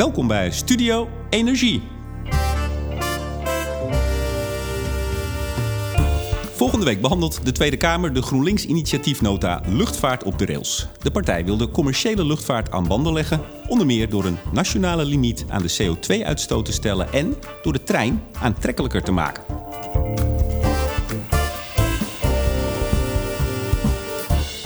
[0.00, 1.82] Welkom bij Studio Energie.
[6.52, 10.88] Volgende week behandelt de Tweede Kamer de GroenLinks-initiatiefnota Luchtvaart op de Rails.
[11.02, 15.44] De partij wil de commerciële luchtvaart aan banden leggen, onder meer door een nationale limiet
[15.48, 19.42] aan de CO2-uitstoot te stellen en door de trein aantrekkelijker te maken.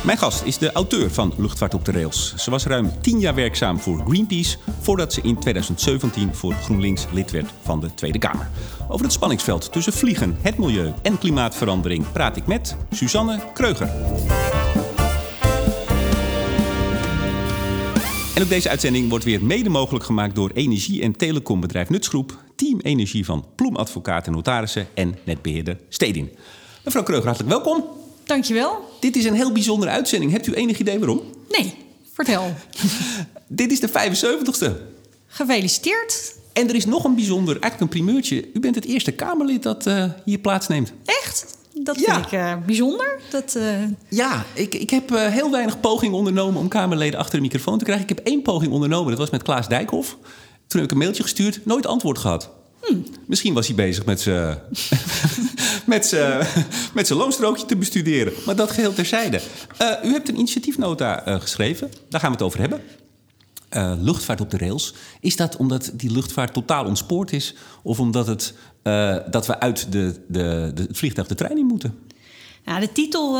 [0.05, 2.35] Mijn gast is de auteur van Luchtvaart op de Rails.
[2.37, 7.31] Ze was ruim tien jaar werkzaam voor Greenpeace voordat ze in 2017 voor GroenLinks lid
[7.31, 8.51] werd van de Tweede Kamer.
[8.89, 13.89] Over het spanningsveld tussen vliegen, het milieu en klimaatverandering praat ik met Suzanne Kreuger.
[18.35, 22.81] En ook deze uitzending wordt weer mede mogelijk gemaakt door energie- en telecombedrijf Nutsgroep, Team
[22.81, 26.31] Energie van Ploem Advocaten en Notarissen en netbeheerder Stedin.
[26.85, 28.04] Mevrouw Kreuger, hartelijk welkom.
[28.25, 28.97] Dankjewel.
[29.01, 30.33] Dit is een heel bijzondere uitzending.
[30.33, 31.21] Hebt u enig idee waarom?
[31.49, 31.75] Nee,
[32.13, 32.55] vertel.
[33.49, 34.71] Dit is de 75ste.
[35.27, 36.35] Gefeliciteerd.
[36.53, 38.49] En er is nog een bijzonder, eigenlijk een primeurtje.
[38.53, 40.93] U bent het eerste Kamerlid dat uh, hier plaatsneemt.
[41.05, 41.57] Echt?
[41.73, 43.21] Dat vind ik uh, bijzonder.
[43.31, 43.65] Dat, uh...
[44.09, 48.09] Ja, ik, ik heb heel weinig pogingen ondernomen om Kamerleden achter de microfoon te krijgen.
[48.09, 50.17] Ik heb één poging ondernomen, dat was met Klaas Dijkhoff.
[50.67, 52.51] Toen heb ik een mailtje gestuurd, nooit antwoord gehad.
[52.87, 52.97] Hm.
[53.27, 54.05] Misschien was hij bezig
[55.85, 56.07] met
[57.07, 58.33] zijn loonstrookje te bestuderen.
[58.47, 59.41] Maar dat geheel terzijde.
[59.83, 61.91] Uh, u hebt een initiatiefnota uh, geschreven.
[62.09, 62.81] Daar gaan we het over hebben.
[63.77, 64.95] Uh, luchtvaart op de rails.
[65.21, 67.55] Is dat omdat die luchtvaart totaal ontspoord is?
[67.83, 68.55] Of omdat het,
[69.31, 71.99] dat we uit de, de, de, het vliegtuig de trein in moeten?
[72.65, 73.39] Nou, de titel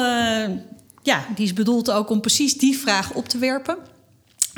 [1.03, 3.77] ja, die is bedoeld ook om precies die vraag op te werpen.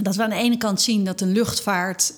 [0.02, 2.14] Dat we aan de ene kant zien dat een luchtvaart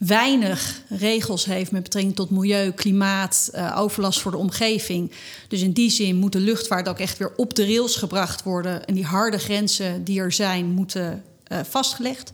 [0.00, 5.12] weinig regels heeft met betrekking tot milieu, klimaat, uh, overlast voor de omgeving.
[5.48, 8.86] Dus in die zin moet de luchtvaart ook echt weer op de rails gebracht worden.
[8.86, 12.32] En die harde grenzen die er zijn, moeten uh, vastgelegd.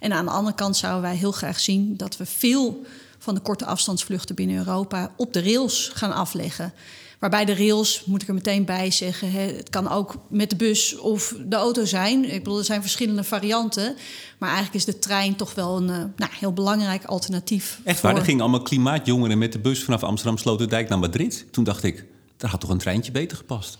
[0.00, 2.84] En aan de andere kant zouden wij heel graag zien dat we veel
[3.18, 6.72] van de korte afstandsvluchten binnen Europa op de rails gaan afleggen.
[7.18, 10.56] Waarbij de rails, moet ik er meteen bij zeggen, hè, het kan ook met de
[10.56, 12.24] bus of de auto zijn.
[12.24, 13.96] Ik bedoel, er zijn verschillende varianten.
[14.38, 17.80] Maar eigenlijk is de trein toch wel een uh, nou, heel belangrijk alternatief.
[17.84, 21.46] Echt waar, er gingen allemaal klimaatjongeren met de bus vanaf Amsterdam Sloterdijk naar Madrid.
[21.50, 22.04] Toen dacht ik,
[22.36, 23.76] daar had toch een treintje beter gepast?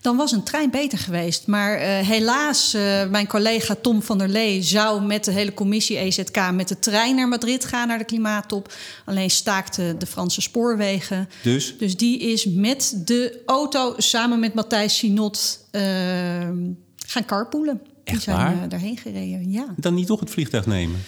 [0.00, 1.46] Dan was een trein beter geweest.
[1.46, 5.98] Maar uh, helaas, uh, mijn collega Tom van der Lee zou met de hele commissie
[5.98, 8.72] EZK met de trein naar Madrid gaan, naar de klimaattop.
[9.04, 11.28] Alleen staakte de Franse spoorwegen.
[11.42, 11.78] Dus?
[11.78, 15.82] Dus die is met de auto samen met Matthijs Sinot uh,
[17.06, 17.80] gaan carpoolen.
[18.04, 18.68] Echt die zijn waar?
[18.68, 19.66] daarheen gereden, ja.
[19.76, 21.00] Dan niet toch het vliegtuig nemen?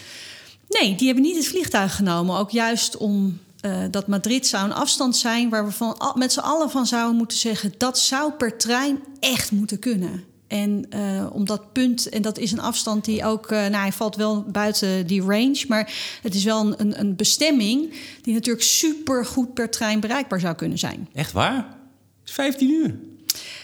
[0.69, 2.37] Nee, die hebben niet het vliegtuig genomen.
[2.37, 6.41] Ook juist om uh, dat Madrid zou een afstand zijn waar we van, met z'n
[6.41, 10.25] allen van zouden moeten zeggen: dat zou per trein echt moeten kunnen.
[10.47, 13.93] En uh, om dat punt, en dat is een afstand die ook, uh, nou, hij
[13.93, 19.27] valt wel buiten die range, maar het is wel een, een bestemming die natuurlijk super
[19.27, 21.09] goed per trein bereikbaar zou kunnen zijn.
[21.13, 21.57] Echt waar?
[21.57, 23.10] Het is 15 uur.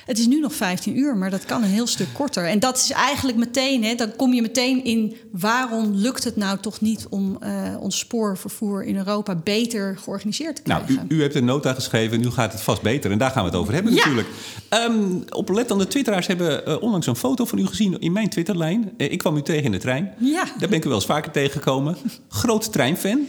[0.07, 2.45] Het is nu nog 15 uur, maar dat kan een heel stuk korter.
[2.45, 6.59] En dat is eigenlijk meteen, hè, dan kom je meteen in waarom lukt het nou
[6.59, 10.95] toch niet om uh, ons spoorvervoer in Europa beter georganiseerd te krijgen.
[10.95, 13.11] Nou, u, u hebt een nota geschreven en nu gaat het vast beter.
[13.11, 13.99] En daar gaan we het over hebben ja.
[13.99, 14.29] natuurlijk.
[14.71, 18.93] Um, oplettende twitteraars hebben uh, onlangs een foto van u gezien in mijn Twitterlijn.
[18.97, 20.15] Uh, ik kwam u tegen in de trein.
[20.19, 20.45] Ja.
[20.45, 21.97] Daar ben ik u wel eens vaker tegengekomen.
[22.29, 23.27] Groot treinfan.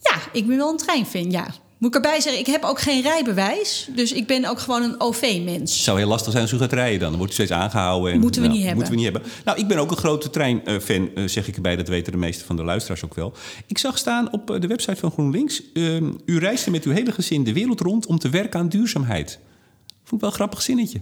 [0.00, 1.46] Ja, ik ben wel een treinfan, ja.
[1.78, 3.88] Moet ik erbij zeggen, ik heb ook geen rijbewijs.
[3.94, 5.72] Dus ik ben ook gewoon een OV-mens.
[5.72, 7.08] Het zou heel lastig zijn als u gaat rijden dan.
[7.08, 8.12] Dan wordt u steeds aangehouden.
[8.12, 8.88] En, moeten we nou, niet hebben.
[8.88, 9.44] Moeten we niet hebben.
[9.44, 11.76] Nou, ik ben ook een grote treinfan, uh, zeg ik erbij.
[11.76, 13.32] Dat weten de meeste van de luisteraars ook wel.
[13.66, 15.62] Ik zag staan op de website van GroenLinks...
[15.72, 19.38] Uh, u reisde met uw hele gezin de wereld rond om te werken aan duurzaamheid.
[19.86, 21.00] Vond ik wel een grappig zinnetje.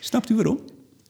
[0.00, 0.60] Snapt u waarom?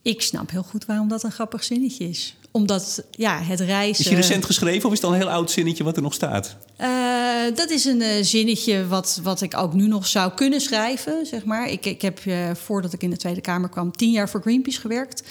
[0.03, 2.37] Ik snap heel goed waarom dat een grappig zinnetje is.
[2.57, 4.05] Omdat ja, het reizen.
[4.05, 6.15] Is je recent geschreven of is het al een heel oud zinnetje wat er nog
[6.15, 6.57] staat?
[6.81, 11.27] Uh, dat is een uh, zinnetje wat, wat ik ook nu nog zou kunnen schrijven.
[11.27, 11.69] Zeg maar.
[11.71, 14.81] ik, ik heb uh, voordat ik in de Tweede Kamer kwam tien jaar voor Greenpeace
[14.81, 15.23] gewerkt.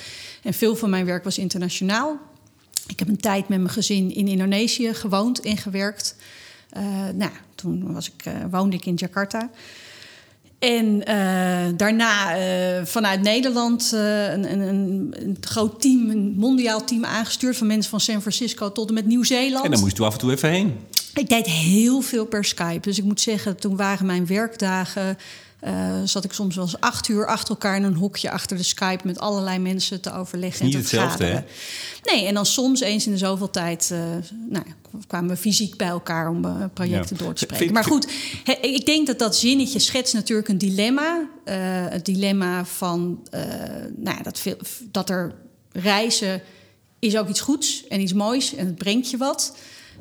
[0.43, 2.19] En veel van mijn werk was internationaal.
[2.87, 6.15] Ik heb een tijd met mijn gezin in Indonesië gewoond en gewerkt.
[7.15, 9.49] nou, toen was ik, woonde ik in Jakarta.
[10.65, 14.59] En uh, daarna uh, vanuit Nederland uh, een, een,
[15.19, 19.05] een, groot team, een mondiaal team aangestuurd van mensen van San Francisco tot en met
[19.05, 19.65] Nieuw-Zeeland.
[19.65, 20.77] En dan moest u af en toe even heen.
[21.13, 22.79] Ik deed heel veel per Skype.
[22.79, 25.17] Dus ik moet zeggen, toen waren mijn werkdagen.
[25.65, 28.63] Uh, zat ik soms wel eens acht uur achter elkaar in een hokje achter de
[28.63, 30.65] Skype met allerlei mensen te overleggen.
[30.65, 31.39] Niet en te hetzelfde, hè?
[32.03, 33.99] Nee, en dan soms eens in de zoveel tijd uh,
[34.49, 34.65] nou,
[35.07, 37.23] kwamen we fysiek bij elkaar om uh, projecten ja.
[37.23, 37.73] door te spreken.
[37.73, 38.11] Maar goed,
[38.43, 41.27] he, ik denk dat dat zinnetje schetst natuurlijk een dilemma.
[41.89, 43.27] Het dilemma van
[43.95, 44.57] nou ja, dat, veel,
[44.91, 45.35] dat er
[45.71, 46.41] reizen
[46.99, 49.55] is ook iets goeds en iets moois en het brengt je wat.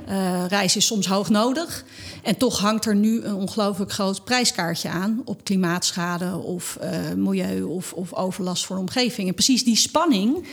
[0.09, 1.85] Uh, reis is soms hoog nodig.
[2.23, 7.63] En toch hangt er nu een ongelooflijk groot prijskaartje aan op klimaatschade of uh, milieu
[7.63, 9.29] of, of, overlast voor de omgeving.
[9.29, 10.47] En precies die spanning,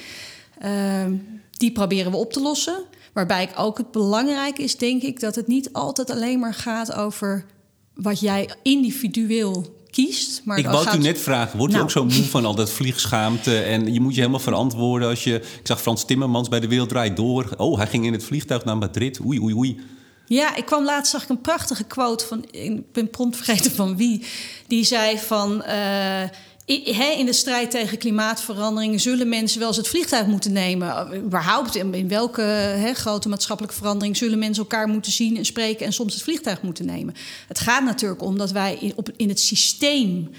[0.64, 1.06] uh,
[1.52, 2.84] die proberen we op te lossen.
[3.14, 6.94] Waarbij ik ook het belangrijk is, denk ik, dat het niet altijd alleen maar gaat
[6.94, 7.46] over
[7.94, 10.42] wat jij individueel kiest.
[10.46, 11.86] Maar ik wou u net vragen, wordt nou.
[11.86, 13.60] u ook zo moe van al dat vliegschaamte?
[13.60, 15.36] En je moet je helemaal verantwoorden als je...
[15.36, 17.50] Ik zag Frans Timmermans bij De Wereld Draait Door.
[17.58, 19.20] Oh, hij ging in het vliegtuig naar Madrid.
[19.26, 19.80] Oei, oei, oei.
[20.26, 22.46] Ja, ik kwam laatst, zag ik een prachtige quote van...
[22.52, 24.26] Ik ben prompt vergeten van wie.
[24.68, 25.64] Die zei van...
[25.68, 26.24] Uh,
[26.66, 31.16] in de strijd tegen klimaatverandering zullen mensen wel eens het vliegtuig moeten nemen.
[31.16, 35.94] Überhaupt, in welke he, grote maatschappelijke verandering zullen mensen elkaar moeten zien en spreken en
[35.94, 37.16] soms het vliegtuig moeten nemen.
[37.48, 40.30] Het gaat natuurlijk om dat wij in, op, in het systeem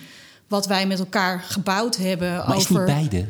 [0.48, 2.32] wat wij met elkaar gebouwd hebben.
[2.32, 2.56] Maar over...
[2.56, 3.26] is niet beide?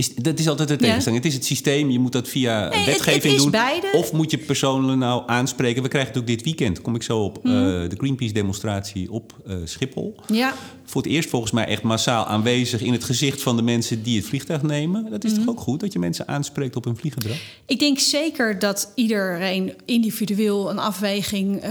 [0.00, 1.22] Is, dat is altijd de tegenstelling.
[1.22, 3.50] Het is het systeem, je moet dat via nee, wetgeving het, het doen.
[3.50, 3.90] Beide.
[3.92, 5.82] Of moet je personen nou aanspreken.
[5.82, 7.50] We krijgen het ook dit weekend, kom ik zo op, mm.
[7.50, 10.16] uh, de Greenpeace-demonstratie op uh, Schiphol.
[10.26, 10.54] Ja.
[10.84, 14.16] Voor het eerst volgens mij echt massaal aanwezig in het gezicht van de mensen die
[14.16, 15.10] het vliegtuig nemen.
[15.10, 15.38] Dat is mm.
[15.38, 17.36] toch ook goed dat je mensen aanspreekt op hun vlieggedrag?
[17.66, 21.54] Ik denk zeker dat iedereen individueel een afweging.
[21.54, 21.70] Uh,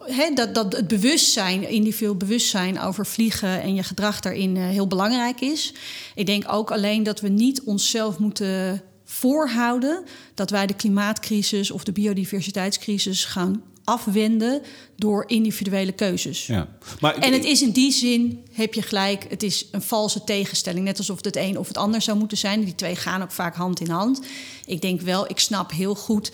[0.00, 5.40] he, dat, dat het bewustzijn, individueel bewustzijn over vliegen en je gedrag daarin heel belangrijk
[5.40, 5.72] is.
[6.14, 11.84] Ik denk ook alleen dat we niet onszelf moeten voorhouden dat wij de klimaatcrisis of
[11.84, 14.62] de biodiversiteitscrisis gaan afwenden
[14.96, 16.46] door individuele keuzes.
[16.46, 16.68] Ja.
[17.00, 20.84] Maar, en het is in die zin, heb je gelijk, het is een valse tegenstelling.
[20.84, 22.64] Net alsof het een of het ander zou moeten zijn.
[22.64, 24.20] Die twee gaan ook vaak hand in hand.
[24.66, 26.32] Ik denk wel, ik snap heel goed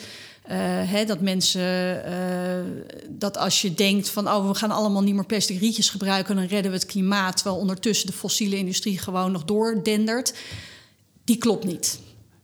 [0.51, 0.57] uh,
[0.91, 5.27] hè, dat mensen, uh, dat als je denkt van oh, we gaan allemaal niet meer
[5.27, 9.45] plastic rietjes gebruiken, dan redden we het klimaat, terwijl ondertussen de fossiele industrie gewoon nog
[9.45, 10.35] doordendert,
[11.31, 12.01] die klopt niet.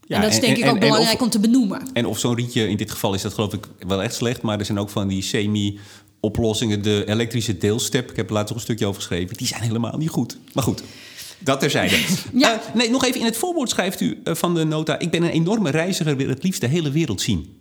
[0.06, 1.88] Ja, en dat is denk en, ik ook belangrijk om te benoemen.
[1.92, 4.58] En of zo'n rietje, in dit geval is dat geloof ik wel echt slecht, maar
[4.58, 5.78] er zijn ook van die semi
[6.20, 9.62] oplossingen, de elektrische deelstep, ik heb er laatst nog een stukje over geschreven, die zijn
[9.62, 10.38] helemaal niet goed.
[10.52, 10.82] Maar goed.
[11.38, 11.96] Dat terzijde.
[12.32, 12.54] ja.
[12.54, 14.98] Uh, nee, nog even in het voorwoord schrijft u van de nota...
[14.98, 17.56] ik ben een enorme reiziger, wil het liefst de hele wereld zien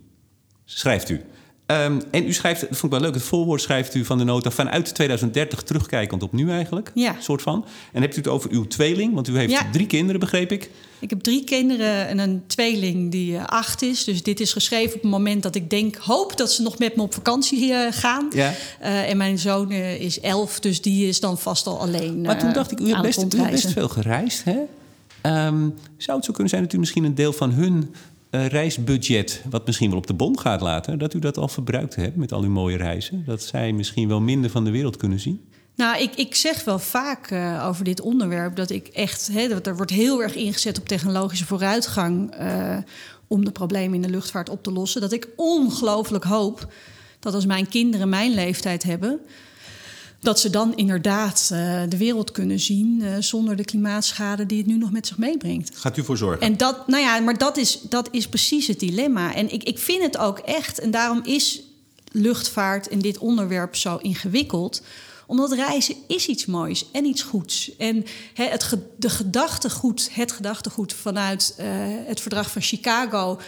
[0.66, 1.24] schrijft u.
[1.66, 4.24] Um, en u schrijft, dat vond ik wel leuk, het voorwoord schrijft u van de
[4.24, 6.90] nota vanuit 2030 terugkijkend op nu eigenlijk.
[6.94, 7.16] Ja.
[7.20, 7.64] Soort van.
[7.92, 9.70] En hebt u het over uw tweeling, want u heeft ja.
[9.72, 10.70] drie kinderen, begreep ik.
[10.98, 14.04] Ik heb drie kinderen en een tweeling die uh, acht is.
[14.04, 16.96] Dus dit is geschreven op het moment dat ik denk, hoop dat ze nog met
[16.96, 18.26] me op vakantie uh, gaan.
[18.30, 18.54] Ja.
[18.82, 22.20] Uh, en mijn zoon is elf, dus die is dan vast al alleen.
[22.20, 24.58] Maar toen dacht ik, u hebt best, u hebt best veel gereisd, hè?
[25.46, 27.94] Um, zou het zo kunnen zijn dat u misschien een deel van hun
[28.36, 31.94] uh, reisbudget, wat misschien wel op de bon gaat later, dat u dat al verbruikt
[31.94, 33.22] hebt met al uw mooie reizen?
[33.26, 35.40] Dat zij misschien wel minder van de wereld kunnen zien?
[35.74, 39.30] Nou, ik, ik zeg wel vaak uh, over dit onderwerp dat ik echt.
[39.48, 42.40] Dat er wordt heel erg ingezet op technologische vooruitgang.
[42.40, 42.76] Uh,
[43.28, 45.00] om de problemen in de luchtvaart op te lossen.
[45.00, 46.72] Dat ik ongelooflijk hoop
[47.20, 49.20] dat als mijn kinderen mijn leeftijd hebben
[50.20, 54.66] dat ze dan inderdaad uh, de wereld kunnen zien uh, zonder de klimaatschade die het
[54.66, 55.70] nu nog met zich meebrengt.
[55.74, 56.40] Gaat u voor zorgen?
[56.40, 59.34] En dat, nou ja, maar dat is, dat is precies het dilemma.
[59.34, 61.62] En ik, ik vind het ook echt, en daarom is
[62.12, 64.82] luchtvaart in dit onderwerp zo ingewikkeld
[65.26, 67.76] omdat reizen is iets moois en iets goeds.
[67.76, 68.04] En
[68.34, 71.66] het, de gedachtegoed, het gedachtegoed vanuit uh,
[72.06, 73.38] het verdrag van Chicago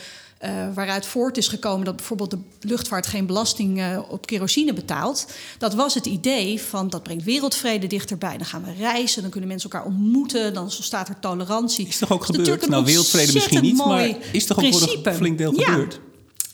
[0.45, 5.27] uh, waaruit voort is gekomen dat bijvoorbeeld de luchtvaart geen belasting uh, op kerosine betaalt.
[5.59, 8.37] Dat was het idee van dat brengt wereldvrede dichterbij.
[8.37, 11.87] Dan gaan we reizen, dan kunnen mensen elkaar ontmoeten, dan staat er tolerantie.
[11.87, 12.69] Is toch ook gebeurd?
[12.69, 16.01] Nou, wereldvrede misschien niet, maar is toch ook voor een flink deel gebeurd?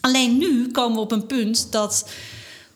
[0.00, 2.08] Alleen nu komen we op een punt dat,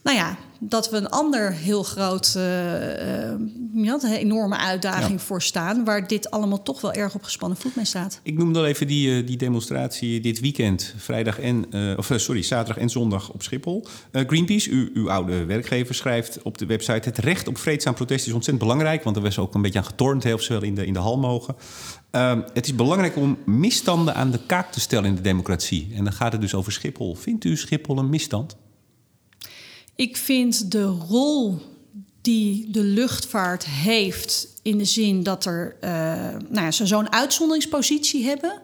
[0.03, 3.31] nou ja, dat we een ander heel groot, uh, uh,
[3.75, 7.85] een enorme uitdaging voor staan, waar dit allemaal toch wel erg op gespannen voet mee
[7.85, 8.21] staat.
[8.23, 12.83] Ik noem dan even die, uh, die demonstratie dit weekend, vrijdag en, of sorry, zaterdag
[12.83, 13.87] en zondag op Schiphol.
[14.13, 18.33] Greenpeace, uw, uw oude werkgever, schrijft op de website: het recht op vreedzaam protest is
[18.33, 20.93] ontzettend belangrijk, want er was ook een beetje aan getornd, heel veel in de, in
[20.93, 21.57] de hal mogen.
[22.11, 25.93] Ehm, het is belangrijk om misstanden aan de kaak te stellen in de democratie.
[25.95, 27.15] En dan gaat het dus over Schiphol.
[27.15, 28.57] Vindt u Schiphol een misstand?
[29.99, 31.59] Ik vind de rol
[32.21, 35.91] die de luchtvaart heeft in de zin dat er uh,
[36.49, 38.63] nou ja, ze zo'n uitzonderingspositie hebben.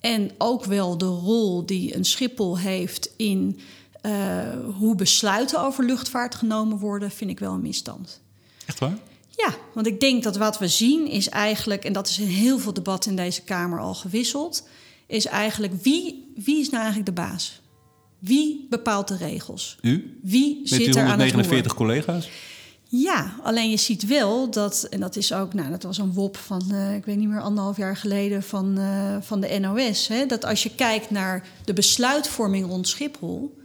[0.00, 3.60] En ook wel de rol die een Schiphol heeft in
[4.02, 4.12] uh,
[4.78, 8.20] hoe besluiten over luchtvaart genomen worden, vind ik wel een misstand.
[8.66, 8.98] Echt waar?
[9.30, 12.58] Ja, want ik denk dat wat we zien is eigenlijk, en dat is in heel
[12.58, 14.68] veel debat in deze Kamer al gewisseld,
[15.06, 17.60] is eigenlijk wie, wie is nou eigenlijk de baas?
[18.20, 19.78] Wie bepaalt de regels?
[19.80, 20.18] U?
[20.22, 22.30] Wie Met zit er aan het 149 collega's?
[22.92, 26.36] Ja, alleen je ziet wel dat, en dat is ook, nou, dat was een WOP
[26.36, 30.08] van, uh, ik weet niet meer, anderhalf jaar geleden van, uh, van de NOS.
[30.08, 33.58] Hè, dat als je kijkt naar de besluitvorming rond Schiphol,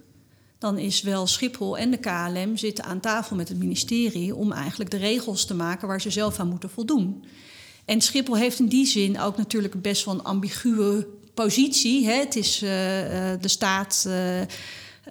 [0.58, 4.92] dan is wel Schiphol en de KLM zitten aan tafel met het ministerie om eigenlijk
[4.92, 7.24] de regels te maken waar ze zelf aan moeten voldoen.
[7.86, 11.06] En Schiphol heeft in die zin ook natuurlijk best wel een ambiguë
[11.36, 12.06] positie.
[12.06, 12.14] Hè?
[12.14, 12.70] Het is uh,
[13.40, 14.06] de staat.
[14.08, 14.42] Uh,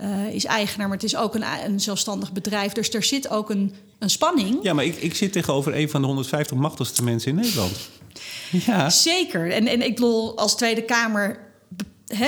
[0.02, 2.72] uh, is eigenaar, maar het is ook een, een, zelfstandig bedrijf.
[2.72, 4.58] Dus er zit ook een, een spanning.
[4.62, 7.76] Ja, maar ik, ik zit tegenover een van de 150 machtigste mensen in Nederland.
[8.66, 8.90] Ja.
[8.90, 9.50] Zeker.
[9.50, 11.38] En, en ik bedoel, als Tweede Kamer
[12.06, 12.18] uh,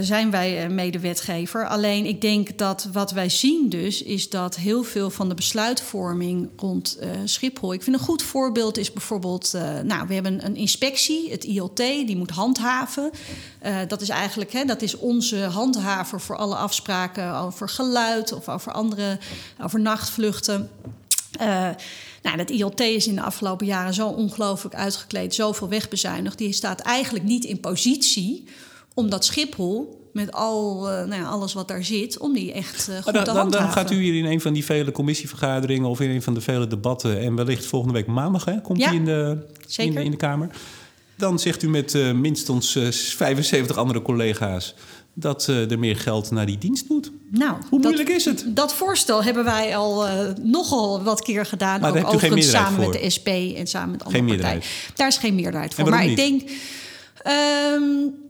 [0.00, 1.66] zijn wij eh, medewetgever.
[1.66, 4.02] Alleen ik denk dat wat wij zien dus...
[4.02, 7.72] is dat heel veel van de besluitvorming rond uh, Schiphol...
[7.72, 9.52] ik vind een goed voorbeeld is bijvoorbeeld...
[9.84, 13.10] nou, we hebben een inspectie, het ILT, die moet handhaven.
[13.88, 17.34] dat is eigenlijk hè, dat is onze handhaver voor alle afspraken...
[17.34, 19.18] over geluid of over andere,
[19.62, 20.70] over nachtvluchten...
[22.22, 26.38] Nou, dat ILT is in de afgelopen jaren zo ongelooflijk uitgekleed, zoveel wegbezuinigd.
[26.38, 28.44] Die staat eigenlijk niet in positie
[28.96, 32.96] omdat Schiphol met al, uh, nou ja, alles wat daar zit, om die echt uh,
[33.02, 36.00] goed dan, te dan, dan, gaat u hier in een van die vele commissievergaderingen of
[36.00, 38.96] in een van de vele debatten en wellicht volgende week maandag hè, komt ja, hij
[38.96, 40.50] in de, in de, in, de, Kamer.
[41.16, 42.72] Dan zegt u met uh, minstens
[43.16, 44.74] 75 andere collega's
[45.14, 47.10] dat er meer geld naar die dienst moet.
[47.30, 48.44] Nou, Hoe moeilijk is het?
[48.48, 50.06] Dat voorstel hebben wij al
[50.42, 51.80] nogal wat keer gedaan.
[51.80, 52.92] Maar ook overigens samen voor.
[52.92, 54.62] met de SP en samen met andere partijen.
[54.94, 55.88] Daar is geen meerderheid voor.
[55.88, 56.42] Maar ik denk.
[57.74, 58.24] Um,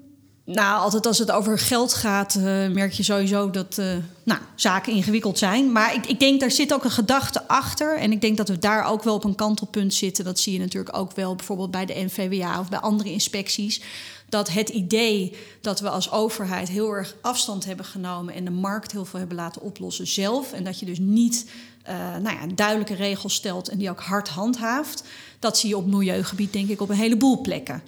[0.46, 3.86] nou, altijd als het over geld gaat, uh, merk je sowieso dat uh,
[4.22, 5.72] nou, zaken ingewikkeld zijn.
[5.72, 7.98] Maar ik, ik denk, daar zit ook een gedachte achter.
[7.98, 10.24] En ik denk dat we daar ook wel op een kantelpunt zitten.
[10.24, 13.80] Dat zie je natuurlijk ook wel bijvoorbeeld bij de NVWA of bij andere inspecties.
[14.28, 18.92] Dat het idee dat we als overheid heel erg afstand hebben genomen en de markt
[18.92, 20.52] heel veel hebben laten oplossen zelf.
[20.52, 21.46] En dat je dus niet
[21.88, 25.04] uh, nou ja, duidelijke regels stelt en die ook hard handhaaft.
[25.38, 27.82] Dat zie je op milieugebied, denk ik, op een heleboel plekken.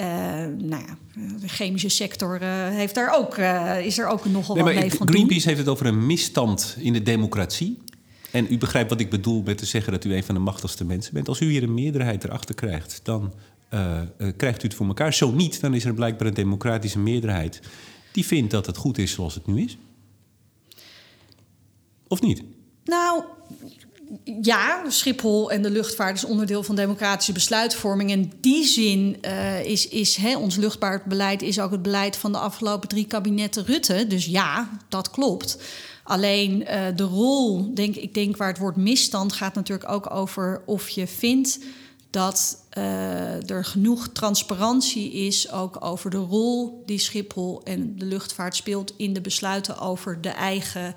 [0.00, 0.06] Uh,
[0.58, 0.96] nou ja,
[1.40, 4.92] de chemische sector uh, heeft daar ook, uh, is er ook nogal nee, wat mee
[4.92, 7.78] van Greenpeace heeft het over een misstand in de democratie.
[8.30, 10.84] En u begrijpt wat ik bedoel met te zeggen dat u een van de machtigste
[10.84, 11.28] mensen bent.
[11.28, 13.32] Als u hier een meerderheid erachter krijgt, dan
[14.36, 15.14] krijgt u het voor elkaar.
[15.14, 17.60] Zo niet, dan is er blijkbaar een democratische meerderheid
[18.12, 19.78] die vindt dat het goed is zoals het nu is.
[22.08, 22.42] Of niet?
[22.84, 23.24] Nou,
[24.42, 28.10] ja, Schiphol en de luchtvaart is onderdeel van democratische besluitvorming.
[28.10, 32.38] In die zin uh, is, is hè, ons luchtvaartbeleid is ook het beleid van de
[32.38, 34.06] afgelopen drie kabinetten Rutte.
[34.06, 35.58] Dus ja, dat klopt.
[36.02, 40.62] Alleen uh, de rol, denk, ik denk waar het woord misstand gaat natuurlijk ook over
[40.66, 41.58] of je vindt
[42.10, 48.56] dat uh, er genoeg transparantie is ook over de rol die Schiphol en de luchtvaart
[48.56, 50.94] speelt in de besluiten over de eigen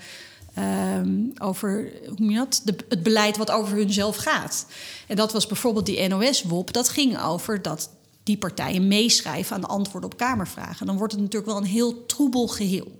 [0.59, 2.61] Um, over hoe dat?
[2.65, 4.65] De, het beleid wat over hunzelf gaat.
[5.07, 6.73] En dat was bijvoorbeeld die NOS-WOP.
[6.73, 7.89] Dat ging over dat
[8.23, 10.85] die partijen meeschrijven aan de antwoorden op Kamervragen.
[10.85, 12.91] Dan wordt het natuurlijk wel een heel troebel geheel.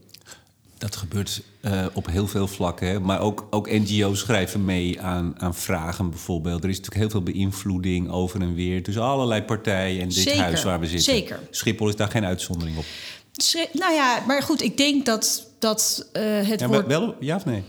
[0.77, 2.87] Dat gebeurt uh, op heel veel vlakken.
[2.87, 2.99] Hè?
[2.99, 6.63] Maar ook, ook NGO's schrijven mee aan, aan vragen bijvoorbeeld.
[6.63, 10.41] Er is natuurlijk heel veel beïnvloeding over en weer tussen allerlei partijen en dit zeker,
[10.41, 11.13] huis waar we zitten.
[11.13, 11.39] Zeker.
[11.49, 12.85] Schiphol is daar geen uitzondering op.
[13.71, 16.85] Nou ja, maar goed, ik denk dat, dat uh, het ja.
[16.85, 17.63] Wel, ja of nee?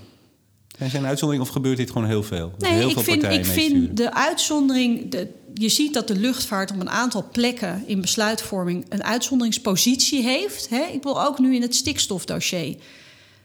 [0.78, 2.52] Zijn zijn uitzondering of gebeurt dit gewoon heel veel?
[2.59, 5.11] Nee, heel ik vind, ik vind de uitzondering...
[5.11, 8.87] De, je ziet dat de luchtvaart op een aantal plekken in besluitvorming...
[8.88, 10.68] een uitzonderingspositie heeft.
[10.68, 10.83] Hè?
[10.92, 12.76] Ik wil ook nu in het stikstofdossier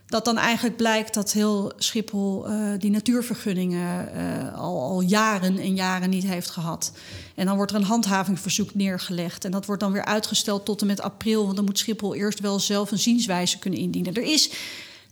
[0.09, 5.75] dat dan eigenlijk blijkt dat heel Schiphol uh, die natuurvergunningen uh, al, al, jaren en
[5.75, 6.91] jaren niet heeft gehad.
[7.35, 9.45] En dan wordt er een handhavingsverzoek neergelegd.
[9.45, 11.43] En dat wordt dan weer uitgesteld tot en met april.
[11.43, 14.13] Want dan moet Schiphol eerst wel zelf een zienswijze kunnen indienen.
[14.13, 14.51] Er is,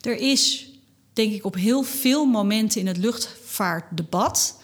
[0.02, 0.70] er is
[1.14, 4.60] denk ik, op heel veel momenten in het luchtvaartdebat.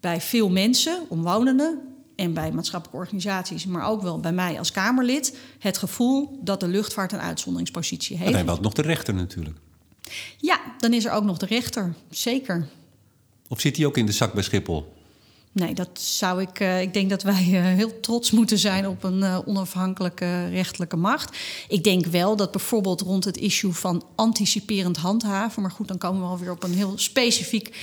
[0.00, 1.87] bij veel mensen, omwonenden,
[2.18, 6.68] en bij maatschappelijke organisaties, maar ook wel bij mij als Kamerlid, het gevoel dat de
[6.68, 8.34] luchtvaart een uitzonderingspositie heeft.
[8.34, 9.56] En dan ook nog de rechter natuurlijk.
[10.38, 12.68] Ja, dan is er ook nog de rechter, zeker.
[13.48, 14.96] Of zit hij ook in de zak bij Schiphol?
[15.52, 16.60] Nee, dat zou ik.
[16.60, 20.96] Uh, ik denk dat wij uh, heel trots moeten zijn op een uh, onafhankelijke rechtelijke
[20.96, 21.36] macht.
[21.68, 25.62] Ik denk wel dat bijvoorbeeld rond het issue van anticiperend handhaven.
[25.62, 27.76] Maar goed, dan komen we alweer op een heel specifiek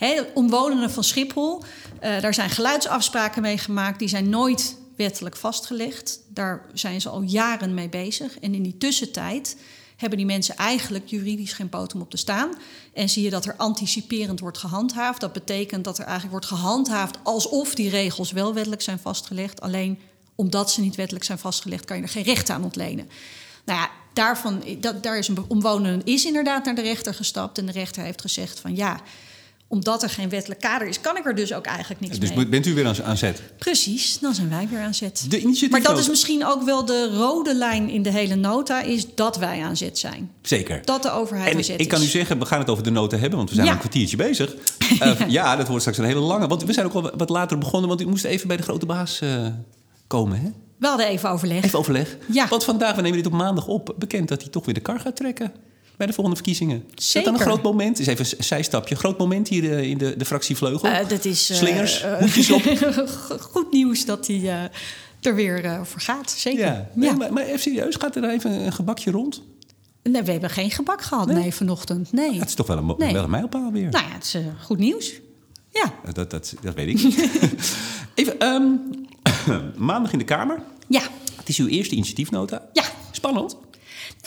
[0.00, 1.62] He, omwonenden van Schiphol,
[2.02, 3.98] uh, daar zijn geluidsafspraken mee gemaakt.
[3.98, 6.20] Die zijn nooit wettelijk vastgelegd.
[6.28, 8.38] Daar zijn ze al jaren mee bezig.
[8.38, 9.56] En in die tussentijd
[9.96, 12.50] hebben die mensen eigenlijk juridisch geen poot om op te staan.
[12.92, 15.20] En zie je dat er anticiperend wordt gehandhaafd.
[15.20, 19.60] Dat betekent dat er eigenlijk wordt gehandhaafd alsof die regels wel wettelijk zijn vastgelegd.
[19.60, 19.98] Alleen
[20.34, 23.08] omdat ze niet wettelijk zijn vastgelegd, kan je er geen recht aan ontlenen.
[23.64, 27.58] Nou ja, daarvan, dat, daar is een omwonende is inderdaad naar de rechter gestapt.
[27.58, 29.00] En de rechter heeft gezegd van ja,
[29.70, 32.46] omdat er geen wettelijk kader is, kan ik er dus ook eigenlijk niks Dus mee.
[32.46, 33.42] bent u weer aan, aan zet?
[33.58, 35.24] Precies, dan zijn wij weer aan zet.
[35.28, 35.66] De.
[35.70, 39.36] Maar dat is misschien ook wel de rode lijn in de hele nota, is dat
[39.36, 40.30] wij aan zet zijn.
[40.42, 40.80] Zeker.
[40.84, 42.90] Dat de overheid En aan zet ik kan u zeggen, we gaan het over de
[42.90, 43.72] nota hebben, want we zijn Ja.
[43.72, 44.54] al een kwartiertje bezig.
[45.00, 46.46] Eh, ja, dat wordt straks een hele lange.
[46.46, 48.86] Want we zijn ook al wat later begonnen, want u moest even bij de grote
[48.86, 49.46] baas eh,
[50.06, 50.48] komen, hè?
[50.78, 51.64] We hadden even overleg.
[51.64, 52.16] Even overleg.
[52.32, 52.48] Ja.
[52.48, 55.00] Want vandaag, we nemen dit op maandag op, bekend dat hij toch weer de kar
[55.00, 55.52] gaat trekken.
[56.00, 56.84] Bij de volgende verkiezingen.
[56.96, 57.52] Is dat dan een Zeker.
[57.52, 57.98] groot moment?
[57.98, 58.94] Is even een zijstapje.
[58.96, 60.88] Groot moment hier eh, in de, de fractie Vleugel.
[60.88, 62.62] Eh, dat is, eh, Slingers, hoedjes op.
[63.52, 64.70] Goed nieuws dat hij
[65.20, 66.60] er weer voor gaat, zeker.
[66.64, 69.42] Ja, Nee, Maar, maar even serieus, gaat er even een gebakje rond?
[70.02, 72.12] Nee, we hebben geen gebak gehad, nee, vanochtend.
[72.12, 72.38] Nee.
[72.38, 73.12] Het is toch wel een, Nee.
[73.12, 73.90] wel een mijlpaal weer.
[73.90, 75.12] Nou ja, het is goed nieuws.
[75.70, 77.14] Ja, Dat, dat, dat weet ik
[78.14, 78.68] even, ehm,
[79.86, 80.58] maandag in de Kamer.
[80.88, 81.02] ja,
[81.36, 82.62] Het is uw eerste initiatiefnota.
[82.72, 82.82] ja.
[83.10, 83.56] Spannend.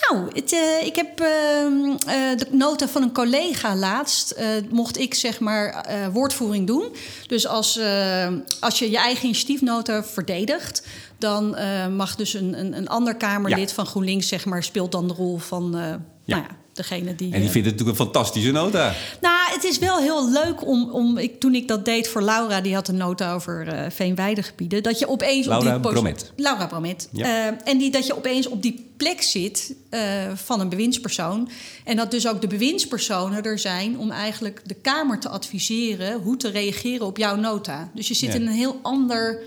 [0.02, 4.32] Nou, het, eh, ik heb ehm, eh, de nota van een collega laatst.
[4.32, 6.96] eh, mocht ik zeg maar woordvoering doen.
[7.28, 7.80] Dus als,
[8.60, 10.88] als je je eigen initiatiefnota verdedigt.
[11.18, 11.56] dan
[11.96, 13.76] mag dus een, een, een ander Kamerlid Ja.
[13.76, 15.70] van GroenLinks zeg maar, speelt dan de rol van.
[15.70, 17.32] Nou ja, degene die.
[17.34, 18.94] En die eh, vindt het natuurlijk een fantastische nota.
[19.22, 22.62] nou, het is wel heel leuk om, om ik, toen ik dat deed voor Laura,
[22.62, 26.32] die had een nota over eh veenweidegebieden, dat je opeens Laura op die Bromet.
[26.36, 27.10] Laura Bromet.
[27.12, 27.26] Ja.
[27.26, 29.76] Eh, en die, dat je opeens op die plek zit
[30.34, 31.50] van een bewindspersoon.
[31.84, 36.38] En dat dus ook de bewindspersonen er zijn om eigenlijk de Kamer te adviseren hoe
[36.38, 37.92] te reageren op jouw nota.
[37.94, 38.36] Dus je zit Ja.
[38.36, 39.40] in een heel ander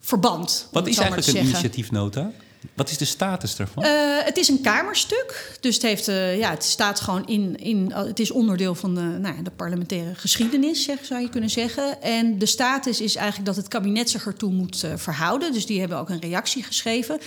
[0.00, 0.68] verband.
[0.72, 2.32] Wat is eigenlijk een initiatiefnota?
[2.74, 3.84] Wat is de status daarvan?
[3.84, 3.90] Eh,
[4.24, 5.56] het is een kamerstuk.
[5.60, 7.56] Dus het, heeft, eh, ja, het staat gewoon in.
[7.56, 11.28] in uh, het is onderdeel van de, nou ja, de parlementaire geschiedenis, zeg, zou je
[11.28, 12.02] kunnen zeggen.
[12.02, 15.52] En de status is eigenlijk dat het kabinet zich ertoe moet eh, verhouden.
[15.52, 17.18] Dus die hebben ook een reactie geschreven.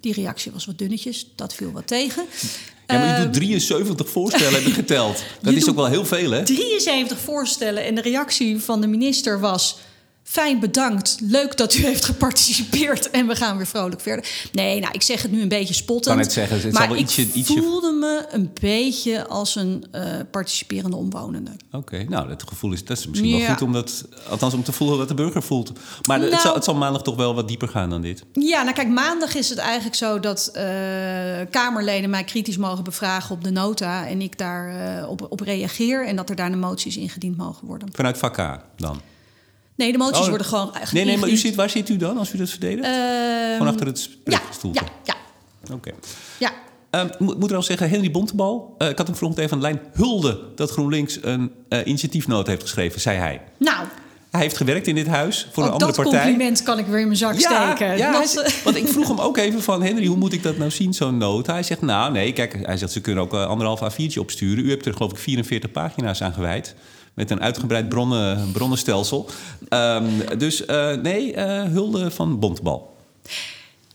[0.00, 2.24] Die reactie was wat dunnetjes, dat viel wat tegen.
[2.86, 5.22] ja, maar u ehm, doet 73 voorstellen, heb ik geteld.
[5.42, 6.44] Dat je is ook wel heel veel, hè?
[6.44, 9.78] 73 voorstellen en de reactie van de minister was...
[10.34, 11.16] Fijn, bedankt.
[11.20, 13.10] Leuk dat u heeft geparticipeerd.
[13.10, 14.48] En we gaan weer vrolijk verder.
[14.52, 16.06] Nee, nou, ik zeg het nu een beetje spottend.
[16.06, 19.84] kan net zeggen, het zal maar ik ietsje- ietsje- voelde me een beetje als een
[19.90, 21.50] eh, participerende omwonende.
[21.72, 24.04] Oké, nou, dat gevoel is, dat is misschien wel goed om dat...
[24.28, 25.72] Althans, om te voelen wat de burger voelt.
[26.06, 28.24] Maar het, Nou- zal, het zal maandag toch wel wat dieper gaan dan dit.
[28.32, 30.64] Ja, nou kijk, maandag is het eigenlijk zo dat eh,
[31.50, 34.06] Kamerleden mij kritisch mogen bevragen op de nota.
[34.06, 36.06] En ik daar eh, op, op reageer.
[36.06, 37.88] En dat er daarna moties ingediend mogen worden.
[37.92, 39.00] Vanuit vak K dan?
[39.76, 41.96] Nee, de moties Oh, worden gewoon eigenlijk Nee, nee, maar u zit, waar zit u
[41.96, 42.86] dan als u dat verdedigt?
[42.86, 44.84] Ehm, Gewoon achter het ja, spreekstoeltje?
[45.04, 45.14] ja,
[45.68, 45.90] ja, Oké.
[46.38, 46.50] ja.
[46.90, 48.74] Ehm, ik moet moet er al zeggen, Henry Bontebal...
[48.78, 49.80] eh, ik had hem vanochtend even aan de lijn...
[49.92, 53.40] hulde dat GroenLinks een eh initiatiefnoot heeft geschreven, zei hij.
[53.58, 53.86] Nou,
[54.30, 56.22] Hij heeft gewerkt in dit huis voor een ook andere dat partij.
[56.22, 57.96] compliment kan ik weer in mijn zak steken.
[57.96, 59.82] Ja, Dat- hij- want ik vroeg hem ook even van...
[59.82, 61.52] Henry, hoe moet ik dat nou zien, zo'n nota?
[61.52, 64.64] Hij zegt, nou nee, kijk, hij zegt, ze kunnen ook eh, anderhalf A4'tje opsturen.
[64.64, 66.74] U hebt er geloof ik 44 pagina's aan gewijd.
[67.14, 69.28] Met een uitgebreid bronnen, bronnenstelsel.
[69.68, 72.92] Ehm, dus eh, nee, eh, hulde van Bontebal.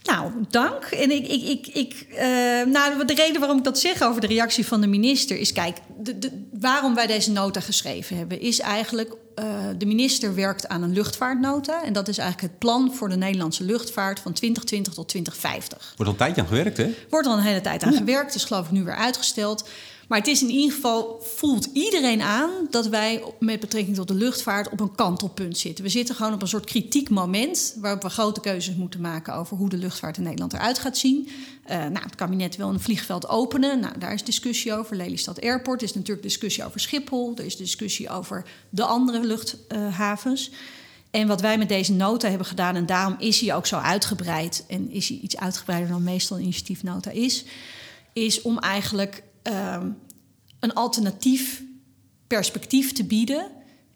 [0.03, 0.84] Nou, dank.
[0.84, 2.27] En ik, ik, ik, ik, eh,
[2.65, 5.77] nou, de reden waarom ik dat zeg over de reactie van de minister is: kijk,
[5.97, 9.15] de, de, waarom wij deze nota geschreven hebben, is eigenlijk.
[9.36, 9.45] eh,
[9.77, 11.84] de minister werkt aan een luchtvaartnota.
[11.84, 15.77] En dat is eigenlijk het plan voor de Nederlandse luchtvaart van 2020 tot 2050.
[15.77, 16.89] Wordt al een tijdje aan gewerkt, hè?
[17.10, 19.69] Wordt al een hele tijd aan gewerkt, is geloof ik nu weer uitgesteld.
[20.10, 24.13] Maar het is in ieder geval, voelt iedereen aan dat wij met betrekking tot de
[24.13, 25.84] luchtvaart op een kantelpunt zitten.
[25.84, 29.58] We zitten gewoon op een soort kritiek moment waarop we grote keuzes moeten maken over
[29.58, 31.30] hoe de luchtvaart in Nederland eruit gaat zien.
[31.63, 33.80] Eh, nou, het kabinet wil een vliegveld openen.
[33.80, 34.95] Nou, daar is discussie over.
[34.95, 35.82] Lelystad Airport.
[35.82, 37.34] Er is natuurlijk discussie over Schiphol.
[37.36, 40.52] Er is discussie over de andere luchthavens.
[41.12, 44.65] En wat wij met deze nota hebben gedaan, en daarom is hij ook zo uitgebreid,
[44.67, 47.45] en is hij iets uitgebreider dan meestal een initiatiefnota is,
[48.13, 49.88] is om eigenlijk ehm,
[50.59, 51.63] een alternatief
[52.27, 53.51] perspectief te bieden.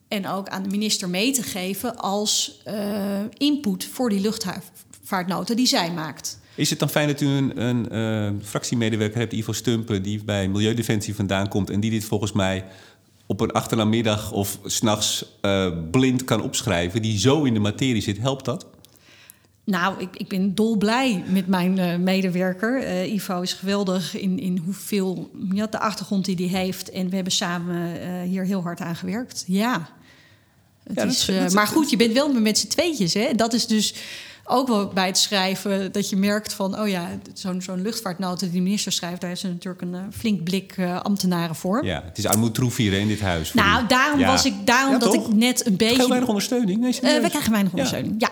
[0.07, 5.65] En ook aan de minister mee te geven als eh, input voor die luchtvaartnota die
[5.65, 6.39] zij maakt.
[6.55, 10.03] Is het dan fijn dat u een, een eh, fractiemedewerker hebt, Ivo Stumpen...
[10.03, 11.69] die bij Milieudefensie vandaan komt...
[11.69, 12.65] en die dit volgens mij
[13.25, 17.01] op een achternaamiddag of s'nachts uh, blind kan opschrijven...
[17.01, 18.67] die zo in de materie zit, helpt dat?
[19.65, 22.83] Nou, ik, ik ben dolblij met mijn uh, medewerker.
[22.83, 26.89] Uh, Ivo is geweldig in, in hoeveel ja, de achtergrond die hij heeft.
[26.89, 29.43] En we hebben samen uh, hier heel hard aan gewerkt.
[29.47, 29.89] Ja.
[30.83, 33.13] Het ja is, dat, dat, maar goed, je bent wel met z'n tweetjes.
[33.13, 33.33] Hè?
[33.35, 33.95] Dat is dus
[34.45, 36.79] ook wel bij het schrijven dat je merkt van...
[36.79, 39.21] oh ja, zo'n zo'n luchtvaartnota die de minister schrijft...
[39.21, 41.85] daar heeft ze natuurlijk een flink blik ambtenaren voor.
[41.85, 43.53] Ja, het is armoedtroevier in dit huis.
[43.53, 44.27] Nou, daarom ja.
[44.27, 45.27] was ik daarom ja, dat toch?
[45.27, 45.95] ik net een beetje...
[45.95, 46.79] Heel weinig ondersteuning?
[46.79, 48.29] Nee, we krijgen weinig ondersteuning, ja.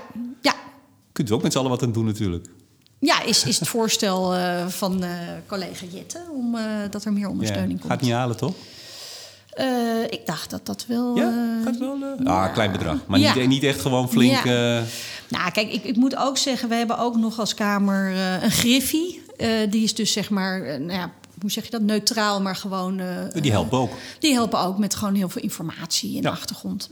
[1.11, 2.47] Kunt u ook met z'n allen wat aan doen natuurlijk.
[2.99, 5.09] Ja, is, is het voorstel uh, van uh,
[5.47, 7.91] collega Jette om uh, dat er meer ondersteuning ja, komt.
[7.91, 8.53] Gaat niet halen, toch?
[9.51, 11.15] Eh, ik dacht dat dat wel...
[11.15, 11.23] Ja,
[11.59, 11.97] eh, gaat wel.
[12.19, 12.97] eh, ah, klein bedrag.
[13.07, 13.33] Maar Ja.
[13.35, 14.37] niet, niet echt gewoon flink.
[14.45, 14.79] Eh,
[15.27, 18.51] Nou, kijk, ik, ik moet ook zeggen, we hebben ook nog als Kamer eh, een
[18.51, 19.21] griffie.
[19.37, 22.55] Eh, die is dus zeg maar, eh, nou ja, hoe zeg je dat, neutraal, maar
[22.55, 22.99] gewoon...
[22.99, 23.91] eh, die helpen ook.
[24.19, 26.29] Die helpen ook met gewoon heel veel informatie en Ja.
[26.29, 26.89] achtergrond.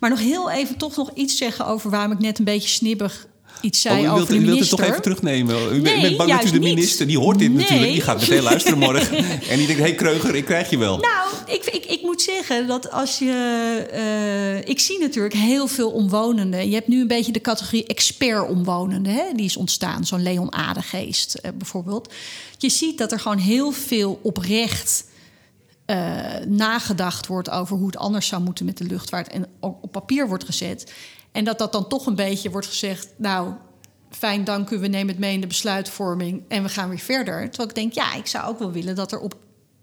[0.00, 3.26] Maar nog heel even toch nog iets zeggen over waarom ik net een beetje snibbig
[3.60, 5.56] iets zei oh, u over wilt, u wilt het toch even terugnemen?
[5.66, 6.74] U bent- Nee, bent bang dat u de niet.
[6.74, 7.58] minister, die hoort dit Nee.
[7.62, 9.16] natuurlijk, die gaat meteen luisteren morgen.
[9.50, 10.98] en die denkt, hé hey, Kreuger, ik krijg je wel.
[10.98, 13.30] Nou, ik, ik, ik moet zeggen dat als je.
[13.92, 16.68] eh, ik zie natuurlijk heel veel omwonenden.
[16.68, 19.12] Je hebt nu een beetje de categorie expert-omwonenden.
[19.12, 19.22] Hè?
[19.34, 20.06] Die is ontstaan.
[20.06, 22.12] Zo'n Leon Adegeest eh, bijvoorbeeld.
[22.58, 25.04] Je ziet dat er gewoon heel veel oprecht.
[25.86, 25.96] eh,
[26.46, 29.28] nagedacht wordt over hoe het anders zou moeten met de luchtvaart.
[29.32, 30.92] En ook op papier wordt gezet.
[31.32, 33.08] En dat dat dan toch een beetje wordt gezegd.
[33.16, 33.52] Nou,
[34.10, 37.48] fijn, dank u, we nemen het mee in de besluitvorming en we gaan weer verder.
[37.48, 39.34] Terwijl ik denk, ja, ik zou ook wel willen dat er op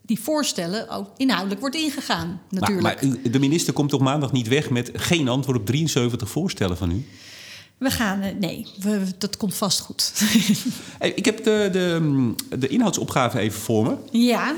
[0.02, 3.02] die voorstellen ook inhoudelijk wordt ingegaan, Maar, natuurlijk.
[3.02, 6.78] maar u- de minister komt toch maandag niet weg met geen antwoord op 73 voorstellen
[6.78, 7.06] van u?
[7.78, 10.12] we gaan, eh, nee, we, dat komt vast goed.
[11.00, 13.96] Hey, ik heb de, de, mm, de inhoudsopgave even voor me.
[14.20, 14.56] ja,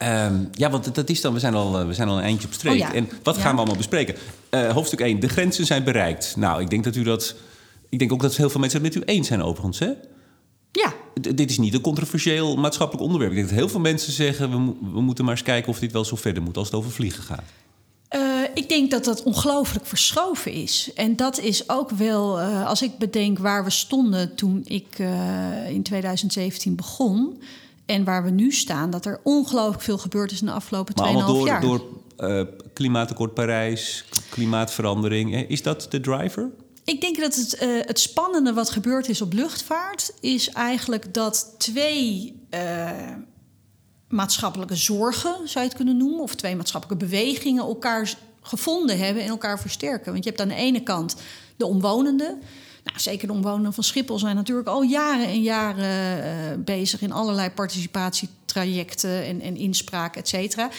[0.00, 2.46] Ehm, ja, want dat is dan, we zijn al, eh, we zijn al een eindje
[2.46, 2.72] op streek.
[2.72, 2.94] Oh ja.
[2.94, 3.40] En wat Ja.
[3.42, 4.14] gaan we allemaal bespreken?
[4.50, 6.34] Eh, hoofdstuk 1, de grenzen zijn bereikt.
[6.36, 7.34] Nou, ik denk dat u dat.
[7.88, 9.78] Ik denk ook dat heel veel mensen het met u eens zijn, overigens.
[9.78, 9.90] Hè?
[10.72, 13.30] ja, D- dit is niet een controversieel maatschappelijk onderwerp.
[13.32, 15.78] Ik denk dat heel veel mensen zeggen: we, mo- we moeten maar eens kijken of
[15.78, 17.42] dit wel zo verder moet als het over vliegen gaat.
[18.08, 18.20] Eh,
[18.54, 20.90] ik denk dat dat ongelooflijk verschoven is.
[20.94, 24.98] En dat is ook wel, als ik bedenk waar we stonden toen ik
[25.68, 27.42] in 2017 begon.
[27.90, 31.02] En waar we nu staan, dat er ongelooflijk veel gebeurd is in de afgelopen 2,5
[31.02, 31.60] Maar allemaal door, jaar.
[31.60, 31.82] door
[32.16, 35.32] eh, klimaatakkoord Parijs, klimaatverandering.
[35.32, 35.40] Hè?
[35.40, 36.50] Is dat de driver?
[36.84, 40.12] Ik denk dat het, eh, het spannende wat gebeurd is op luchtvaart...
[40.20, 42.90] is eigenlijk dat twee eh,
[44.08, 46.20] maatschappelijke zorgen, zou je het kunnen noemen...
[46.20, 49.22] of twee maatschappelijke bewegingen elkaar gevonden hebben...
[49.22, 50.12] en elkaar versterken.
[50.12, 51.16] Want je hebt aan de ene kant
[51.56, 52.42] de omwonenden...
[52.90, 57.12] Nou, zeker de omwonenden van Schiphol zijn natuurlijk al jaren en jaren eh, bezig in
[57.12, 60.70] allerlei participatietrajecten en, en inspraak, et cetera.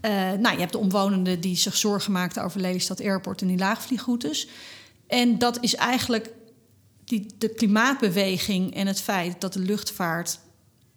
[0.00, 3.58] Eh, nou, je hebt de omwonenden die zich zorgen maakten over Lelystad Airport en die
[3.58, 4.48] laagvliegroutes.
[5.06, 6.30] En dat is eigenlijk
[7.04, 10.38] die, de klimaatbeweging en het feit dat de luchtvaart,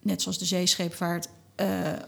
[0.02, 1.28] net zoals de zeescheepvaart,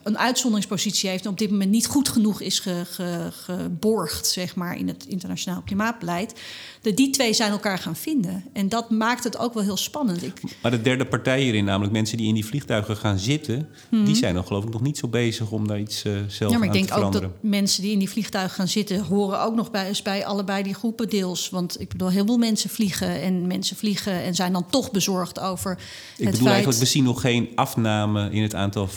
[0.04, 4.56] een uitzonderingspositie heeft en op dit moment niet goed genoeg is ge- ge- geborgd, zeg
[4.56, 6.34] maar, in het internationaal klimaatbeleid.
[6.82, 8.44] De, die twee zijn elkaar gaan vinden.
[8.54, 10.24] En dat maakt het ook wel heel spannend.
[10.24, 14.16] Ik, Maar de derde partij hierin, namelijk mensen die in die vliegtuigen gaan zitten, die
[14.16, 16.52] zijn dan geloof ik nog niet zo bezig om daar iets eh, zelf Mhm.
[16.52, 17.30] ja, maar ik aan denk te ook veranderen.
[17.30, 20.74] dat mensen die in die vliegtuigen gaan zitten, horen ook nog bij, bij allebei die
[20.74, 21.50] groepen deels.
[21.50, 25.40] Want ik bedoel, heel veel mensen vliegen en mensen vliegen en zijn dan toch bezorgd
[25.40, 25.78] over Ik
[26.08, 26.48] het bedoel feit.
[26.48, 28.88] eigenlijk, we zien nog geen afname in het aantal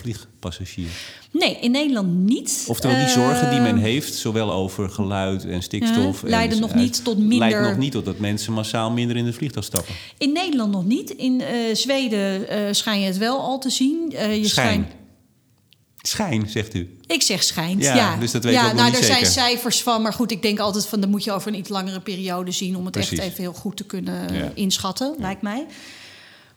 [1.30, 2.64] Nee, in Nederland niet.
[2.68, 6.22] Oftewel, die zorgen die Eh, men heeft, zowel over geluid en stikstof...
[6.22, 9.16] Ja, leiden en, nog niet tot minder- Leidt nog niet tot dat mensen massaal minder
[9.16, 9.94] in het vliegtuig stappen.
[10.18, 11.10] In Nederland nog niet.
[11.10, 14.10] In eh, Zweden eh schijn je het wel al te zien.
[14.10, 14.46] Je Schijn.
[14.48, 14.86] schijnt-
[15.96, 16.96] Schijn, zegt u.
[17.06, 18.16] Ik zeg schijnt, Ja, ja.
[18.16, 19.04] dus dat weet ja, nou, er zeker.
[19.06, 21.00] zijn cijfers van, maar goed, ik denk altijd van...
[21.00, 22.76] dan moet je over een iets langere periode zien...
[22.76, 23.18] om het Precies.
[23.18, 24.50] echt even heel goed te kunnen Ja.
[24.54, 25.66] inschatten, lijkt mij.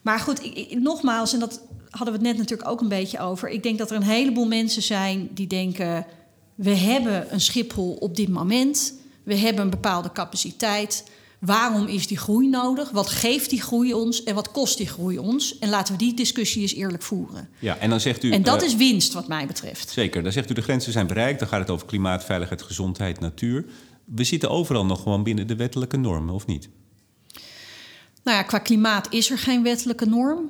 [0.02, 3.20] Maar goed, ik, ik- nogmaals, en dat hadden we het net natuurlijk ook een beetje
[3.20, 3.50] over...
[3.50, 6.06] ik denk dat er een heleboel mensen zijn die denken...
[6.56, 8.94] we hebben een Schiphol op dit moment...
[9.24, 11.04] we hebben een bepaalde capaciteit...
[11.40, 12.90] Waarom is die groei nodig?
[12.90, 15.60] Wat geeft die groei ons en wat kost die groei ons?
[15.60, 17.50] En laten we die discussie eens eerlijk voeren.
[17.60, 18.32] Ja, en dan zegt u...
[18.32, 19.90] En dat eh, is winst, wat mij betreft.
[19.90, 21.40] Zeker, dan zegt u de grenzen zijn bereikt.
[21.40, 23.66] Dan gaat het over klimaat, veiligheid, gezondheid, natuur.
[24.06, 26.70] We zitten overal nog gewoon binnen de wettelijke normen, of niet?
[28.24, 30.50] Nou ja, qua klimaat is er geen wettelijke norm.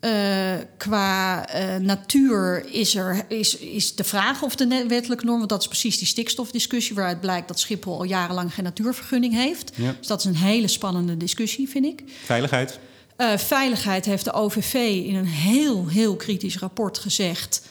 [0.00, 5.38] Eh, qua eh, natuur is, er, is, is de vraag of de wettelijke norm...
[5.38, 6.94] want dat is precies die stikstofdiscussie...
[6.94, 9.72] waaruit blijkt dat Schiphol al jarenlang geen natuurvergunning heeft.
[9.74, 9.94] Ja.
[9.98, 12.02] Dus dat is een hele spannende discussie, vind ik.
[12.24, 12.78] Veiligheid?
[13.16, 14.74] Eh, veiligheid heeft de OVV
[15.06, 17.62] in een heel, heel kritisch rapport gezegd...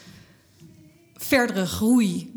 [1.14, 2.32] verdere groei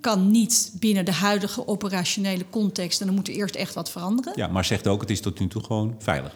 [0.00, 3.00] kan niet binnen de huidige operationele context...
[3.00, 4.32] en dan moet er eerst echt wat veranderen.
[4.36, 6.34] Ja, maar zegt ook, het is tot nu toe gewoon veilig.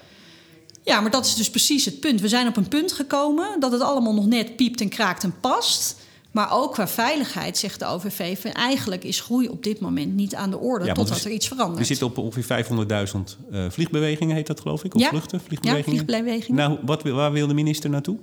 [0.84, 2.20] Ja, maar dat is dus precies het punt.
[2.20, 5.34] We zijn op een punt gekomen dat het allemaal nog net piept en kraakt en
[5.40, 5.96] past.
[6.30, 10.50] Maar ook qua veiligheid, zegt de OVV, eigenlijk is groei op dit moment niet aan
[10.50, 11.78] de orde Ja, totdat we- er iets verandert.
[11.78, 14.94] We zitten op ongeveer 500.000 eh, vliegbewegingen, heet dat geloof ik?
[14.94, 15.08] Of Ja.
[15.08, 16.04] vluchten, ja, vliegbewegingen?
[16.06, 16.60] vliegbewegingen.
[16.68, 18.16] Nou, wat, waar wil de minister naartoe?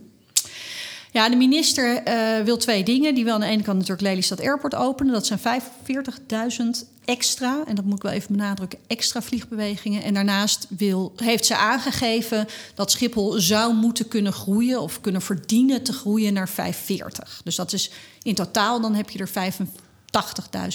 [1.18, 3.16] Ja, de minister eh, wil twee dingen.
[3.16, 5.14] Die wil aan de ene kant natuurlijk Lelystad Airport openen.
[5.14, 10.04] Dat zijn 45.000 extra, en dat moet ik wel even benadrukken, extra vliegbewegingen.
[10.04, 14.82] En daarnaast wil, heeft ze aangegeven dat Schiphol zou moeten kunnen groeien...
[14.82, 17.42] of kunnen verdienen te groeien naar 540.
[17.44, 19.30] Dus dat is in totaal, dan heb je er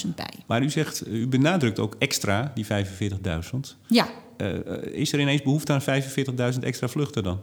[0.05, 0.33] 80.000 bij.
[0.47, 2.69] Maar u zegt, u benadrukt ook extra, die 45.000.
[3.87, 6.03] Ja, Uh, is er ineens behoefte aan
[6.53, 7.39] 45.000 extra vluchten dan?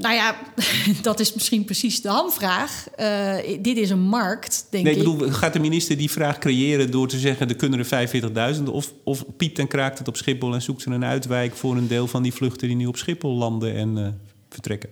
[0.00, 0.36] Nou ja,
[1.02, 2.84] dat is misschien precies de hamvraag.
[3.00, 4.98] Uh, dit is een markt, denk nee, ik.
[4.98, 7.48] Bedoel, gaat de minister die vraag creëren door te zeggen...
[7.48, 8.62] er kunnen er 45.000?
[8.62, 11.56] Of, of piept en kraakt het op Schiphol en zoekt ze een uitwijk...
[11.56, 14.08] voor een deel van die vluchten die nu op Schiphol landen en uh,
[14.50, 14.90] vertrekken?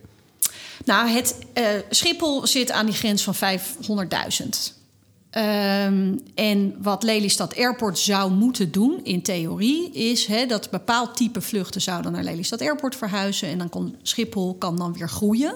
[0.85, 4.84] Nou, het, uh, Schiphol zit aan die grens van 500.000.
[5.37, 11.41] Um, en wat Lelystad Airport zou moeten doen, in theorie, is hè, dat bepaald type
[11.41, 13.47] vluchten zouden naar Lelystad Airport verhuizen.
[13.47, 15.55] En dan kon Schiphol kan dan weer groeien.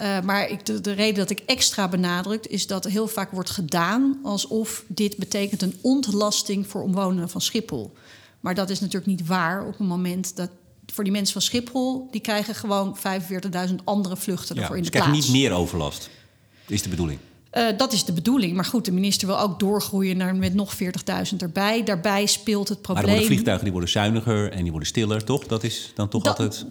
[0.00, 3.50] Uh, maar ik, de, de, reden dat ik extra benadrukt, is dat heel vaak wordt
[3.50, 7.92] gedaan alsof dit betekent een ontlasting voor omwonenden van Schiphol.
[8.40, 10.50] Maar dat is natuurlijk niet waar op het moment dat
[10.86, 15.06] voor die mensen van Schiphol, die krijgen gewoon 45.000 andere vluchten ervoor in de plaats.
[15.06, 16.10] Ze krijgen niet meer overlast,
[16.66, 17.18] is de bedoeling.
[17.52, 18.54] Uh, dat is de bedoeling.
[18.54, 21.82] Maar goed, de minister wil ook doorgroeien naar met nog 40.000 erbij.
[21.82, 23.06] Daarbij speelt het probleem.
[23.06, 25.46] Maar de vliegtuigen die worden zuiniger en die worden stiller, toch?
[25.46, 26.66] Dat is dan toch dat, altijd.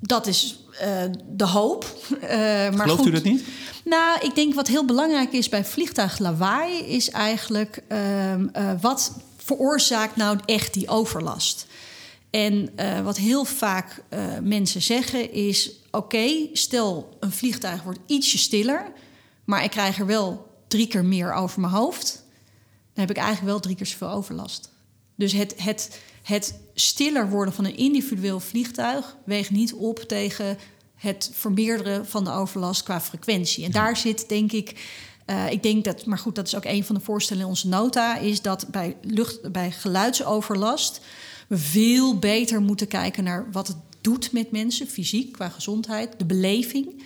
[0.00, 1.96] Dat is uh, de hoop.
[2.22, 3.44] Uh, maar Gelooft goed, u dat niet?
[3.84, 7.82] Nou, ik denk wat heel belangrijk is bij vliegtuiglawaai, is eigenlijk
[8.80, 11.66] wat veroorzaakt nou echt die overlast.
[12.30, 12.70] En
[13.04, 14.02] wat heel vaak
[14.42, 18.92] mensen zeggen is: oké, okay, stel een vliegtuig wordt ietsje stiller
[19.50, 22.24] maar ik krijg er wel drie keer meer over mijn hoofd,
[22.94, 24.70] dan heb ik eigenlijk wel drie keer zoveel overlast.
[25.16, 30.58] Dus het, het, het stiller worden van een individueel vliegtuig weegt niet op tegen
[30.94, 33.64] het vermeerderen van de overlast qua frequentie.
[33.64, 34.98] En daar zit denk ik.
[35.26, 37.68] Uh, ik denk dat, maar goed, dat is ook een van de voorstellen in onze
[37.68, 41.00] nota, is dat bij, lucht, bij geluidsoverlast
[41.48, 46.24] we veel beter moeten kijken naar wat het doet met mensen, fysiek, qua gezondheid, de
[46.24, 47.02] beleving.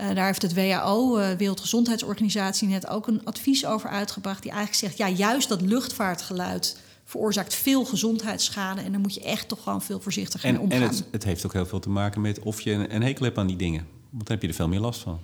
[0.00, 4.42] Uh, daar heeft het WHO, uh, Wereldgezondheidsorganisatie, net ook een advies over uitgebracht.
[4.42, 8.80] Die eigenlijk zegt: ja, juist dat luchtvaartgeluid veroorzaakt veel gezondheidsschade.
[8.80, 10.80] En dan moet je echt toch gewoon veel voorzichtiger en, mee omgaan.
[10.80, 13.24] En het, het, heeft ook heel veel te maken met of je een, een hekel
[13.24, 13.86] hebt aan die dingen.
[14.10, 15.20] Want dan heb je er veel meer last van.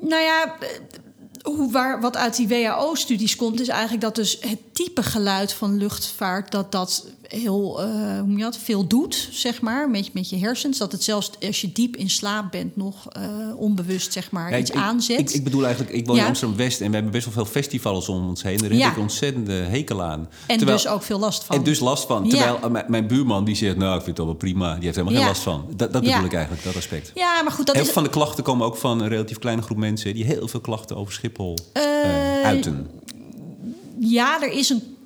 [0.00, 0.56] Nou ja,
[1.42, 5.76] hoe, waar, wat uit die WHO-studies komt, is eigenlijk dat dus het type geluid van
[5.76, 10.36] luchtvaart, dat dat heel uh, hoe je dat, veel doet, zeg maar, met, met je
[10.38, 10.78] hersens.
[10.78, 13.22] Dat het zelfs als je diep in slaap bent, nog uh,
[13.56, 15.18] onbewust, zeg maar, ja, iets ik, aanzet.
[15.18, 16.22] Ik, ik, bedoel eigenlijk, ik woon ja.
[16.22, 18.58] in Amsterdam-West en we hebben best wel veel festivals om ons heen.
[18.58, 18.84] Daar Ja.
[18.84, 20.28] heb ik ontzettende hekel aan.
[20.46, 21.56] en Terwijl- dus ook veel last van.
[21.56, 22.28] En dus last van.
[22.28, 24.74] Terwijl uh, mijn- mijn buurman die zegt, nou, ik vind het wel prima.
[24.74, 25.64] Die heeft helemaal geen last van.
[25.76, 27.10] Dat, dat bedoel ik eigenlijk, dat aspect.
[27.14, 27.90] Ja, maar goed, dat heel is.
[27.90, 30.14] veel van de klachten komen ook van een relatief kleine groep mensen...
[30.14, 32.90] die heel veel klachten over Schiphol Eh, eh, uiten.
[33.98, 34.99] Ja, er is een, eh,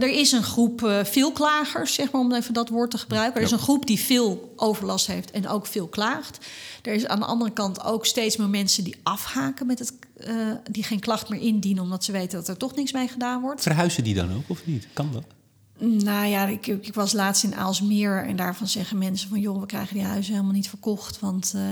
[0.00, 3.40] er is een groep eh veelklagers, zeg maar, om even dat woord te gebruiken.
[3.40, 6.46] Er is een groep die veel overlast heeft en ook veel klaagt.
[6.82, 10.34] Er is aan de andere kant ook steeds meer mensen die afhaken met het, eh,
[10.70, 13.62] die geen klacht meer indienen, omdat ze weten dat er toch niks mee gedaan wordt.
[13.62, 14.86] Verhuizen die dan ook of niet?
[14.92, 15.24] Kan dat?
[15.82, 19.40] Nou ja, ik, ik was laatst in Aalsmeer en daarvan zeggen mensen van...
[19.40, 21.62] joh, we krijgen die huizen helemaal niet verkocht, want eh,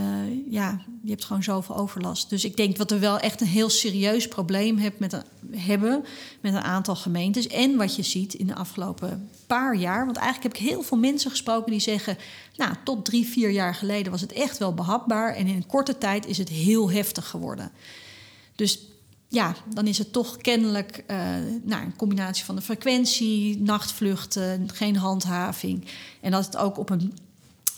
[0.51, 2.31] ja, je hebt gewoon zoveel overlast.
[2.31, 6.05] Dus ik denk dat we wel echt een heel serieus probleem met hebben
[6.41, 7.47] met een aantal gemeentes.
[7.47, 10.99] En wat je ziet in de afgelopen paar jaar, want eigenlijk heb ik heel veel
[10.99, 12.19] mensen gesproken die zeggen...
[12.57, 15.35] nou, tot drie, vier jaar geleden was het echt wel behapbaar...
[15.35, 17.71] en in een korte tijd is het heel heftig geworden.
[18.55, 18.79] Dus
[19.29, 21.17] ja, dan is het toch kennelijk eh,
[21.63, 25.85] nou, een combinatie van de frequentie, nachtvluchten, geen handhaving.
[26.21, 27.13] En dat het ook op een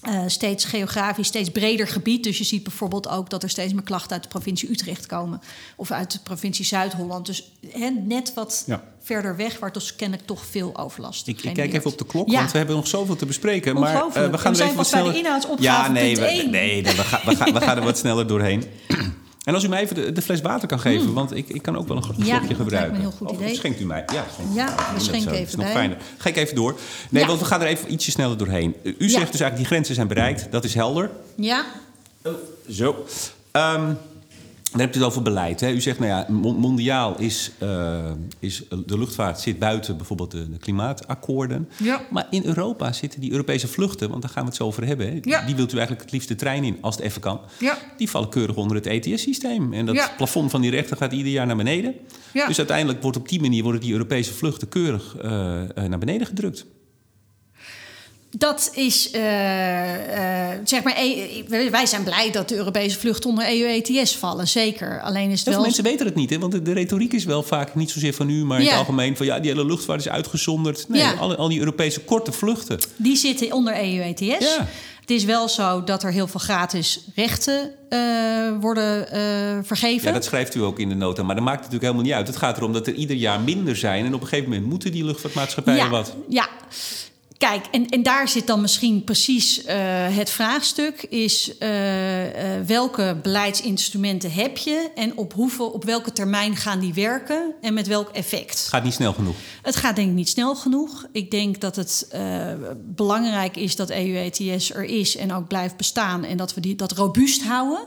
[0.01, 2.25] eh, steeds geografisch, steeds breder gebied.
[2.25, 5.41] Dus je ziet bijvoorbeeld ook dat er steeds meer klachten uit de provincie Utrecht komen.
[5.77, 7.27] Of uit de provincie Zuid-Holland.
[7.27, 8.83] Dus hè, net wat Ja.
[9.01, 12.29] verder weg, waar dus kennelijk toch veel overlast Ik, ik kijk even op de klok,
[12.31, 12.39] Ja.
[12.39, 13.75] want we hebben nog zoveel te bespreken.
[13.75, 15.17] Maar eh, we gaan We er zijn even wat pas bij de sneller...
[15.17, 18.27] inhoudsopgave, Ja, nee, we, nee, nee, we, gaan, we, gaan, we gaan er wat sneller
[18.27, 18.65] doorheen.
[19.45, 21.77] En als u mij even de, de fles water kan geven, want ik, ik kan
[21.77, 22.49] ook wel een slokje Hmm.
[22.49, 22.95] dat gebruiken.
[22.95, 23.55] een heel goed Of idee.
[23.55, 24.05] schenkt u mij?
[24.13, 25.75] Ja, schenkt Ja, we schenken even Dat is nog bij.
[25.75, 25.97] fijner.
[26.19, 26.75] Ga ik even door.
[27.11, 27.29] Nee, Ja.
[27.29, 28.75] want we gaan er even ietsje sneller doorheen.
[28.83, 28.95] U Ja.
[28.99, 30.47] zegt dus eigenlijk, die grenzen zijn bereikt.
[30.51, 31.11] Dat is helder.
[31.35, 31.65] Ja,
[32.71, 33.05] Zo.
[33.51, 33.93] Ehm,
[34.71, 35.61] dan hebt u het over beleid.
[35.61, 35.71] Hè?
[35.71, 40.51] U zegt, nou ja, mon- mondiaal is, eh, is de luchtvaart zit buiten bijvoorbeeld de,
[40.51, 41.69] de klimaatakkoorden.
[41.77, 42.03] Ja.
[42.11, 45.07] Maar in Europa zitten die Europese vluchten, want daar gaan we het zo over hebben.
[45.07, 45.19] Hè?
[45.23, 45.47] Ja.
[45.47, 47.41] Die wilt u eigenlijk het liefst de trein in, als het even kan.
[47.59, 47.79] Ja.
[47.97, 49.73] Die vallen keurig onder het ETS-systeem.
[49.73, 51.95] En dat plafond van die rechter gaat ieder jaar naar beneden.
[52.33, 52.47] Ja.
[52.47, 56.27] Dus uiteindelijk wordt op die manier worden die Europese vluchten keurig eh, eh, naar beneden
[56.27, 56.67] gedrukt.
[58.37, 63.45] Dat is, eh, eh, zeg maar, eh, wij zijn blij dat de Europese vluchten onder
[63.49, 65.01] EU-ETS vallen, zeker.
[65.01, 65.63] Alleen is het Heel veel wel...
[65.63, 66.39] mensen weten het niet, hè?
[66.39, 68.71] want de, de retoriek is wel vaak niet zozeer van u, maar in Ja.
[68.71, 70.89] het algemeen van ja, die hele luchtvaart is uitgezonderd.
[70.89, 71.13] Nee, Ja.
[71.13, 72.79] al, al die Europese korte vluchten.
[72.97, 74.55] Die zitten onder EU-ETS.
[74.57, 74.67] Ja.
[75.01, 78.01] Het is wel zo dat er heel veel gratis rechten uh,
[78.61, 80.07] worden uh, vergeven.
[80.09, 81.23] Ja, dat schrijft u ook in de nota.
[81.23, 82.27] Maar dat maakt natuurlijk helemaal niet uit.
[82.27, 84.05] Het gaat erom dat er ieder jaar minder zijn.
[84.07, 86.15] En op een gegeven moment moeten die luchtvaartmaatschappijen ja, wat.
[86.29, 86.49] Ja,
[87.41, 89.73] Kijk, en, en daar zit dan misschien precies uh,
[90.17, 96.57] het vraagstuk: is uh, uh, welke beleidsinstrumenten heb je en op, hoeveel, op welke termijn
[96.57, 98.59] gaan die werken en met welk effect?
[98.59, 99.37] Het gaat niet snel genoeg.
[99.63, 101.07] Het gaat denk ik niet snel genoeg.
[101.13, 102.09] Ik denk dat het
[102.77, 106.93] belangrijk is dat EU-ETS er is en ook blijft bestaan en dat we die, dat
[106.93, 107.87] robuust houden.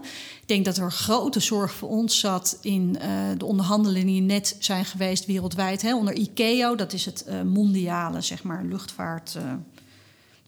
[0.53, 4.85] Denk dat er grote zorg voor ons zat in uh, de onderhandelingen die net zijn
[4.85, 5.81] geweest wereldwijd.
[5.81, 9.35] Hè, onder ICAO, dat is het uh, mondiale zeg maar, luchtvaart.
[9.37, 9.53] Uh,